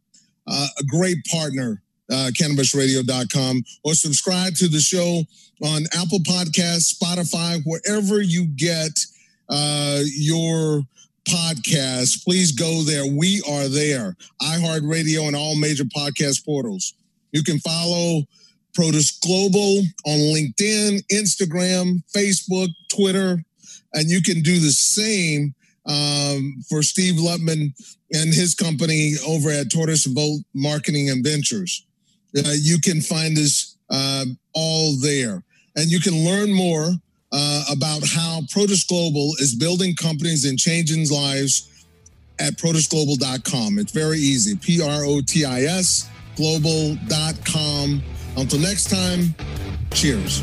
Uh, 0.51 0.67
a 0.79 0.85
great 0.85 1.19
partner, 1.31 1.83
uh, 2.11 2.31
cannabisradio.com, 2.39 3.63
or 3.85 3.95
subscribe 3.95 4.55
to 4.55 4.69
the 4.69 4.81
show 4.81 5.23
on 5.63 5.85
Apple 5.95 6.21
Podcasts, 6.21 6.95
Spotify, 6.95 7.61
wherever 7.65 8.21
you 8.21 8.47
get 8.57 8.93
uh, 9.49 10.01
your 10.17 10.83
podcast. 11.29 12.25
Please 12.25 12.53
go 12.53 12.83
there. 12.83 13.07
We 13.07 13.43
are 13.49 13.69
there. 13.69 14.17
iHeartRadio 14.43 15.27
and 15.27 15.37
all 15.37 15.57
major 15.57 15.85
podcast 15.85 16.45
portals. 16.45 16.95
You 17.33 17.43
can 17.43 17.59
follow 17.59 18.23
Protis 18.77 19.21
Global 19.21 19.83
on 20.07 20.19
LinkedIn, 20.19 21.03
Instagram, 21.12 22.03
Facebook, 22.14 22.69
Twitter, 22.93 23.43
and 23.95 24.11
you 24.11 24.23
can 24.23 24.43
do 24.43 24.59
the 24.59 24.71
same 24.71 25.55
um, 25.87 26.62
for 26.69 26.83
Steve 26.83 27.14
Luttmann 27.14 27.73
and 28.12 28.35
his 28.35 28.55
company 28.55 29.14
over 29.27 29.51
at 29.51 29.71
Tortoise 29.71 30.07
Bolt 30.07 30.43
Marketing 30.55 31.11
and 31.11 31.25
Ventures. 31.25 31.87
Uh, 32.37 32.53
you 32.61 32.79
can 32.79 33.01
find 33.01 33.37
us 33.38 33.77
uh, 33.91 34.25
all 34.55 34.97
there, 35.01 35.43
and 35.77 35.91
you 35.91 36.01
can 36.01 36.25
learn 36.25 36.53
more 36.53 36.91
uh, 37.33 37.64
about 37.71 38.03
how 38.07 38.41
Protis 38.53 38.87
Global 38.87 39.35
is 39.38 39.55
building 39.55 39.95
companies 39.95 40.45
and 40.45 40.59
changing 40.59 41.09
lives 41.09 41.87
at 42.38 42.55
protisglobal.com. 42.55 43.79
It's 43.79 43.93
very 43.93 44.19
easy. 44.19 44.57
P 44.57 44.83
R 44.83 45.05
O 45.05 45.21
T 45.21 45.45
I 45.45 45.62
S 45.62 46.09
global.com. 46.38 48.01
Until 48.37 48.61
next 48.61 48.88
time, 48.91 49.35
cheers. 49.93 50.43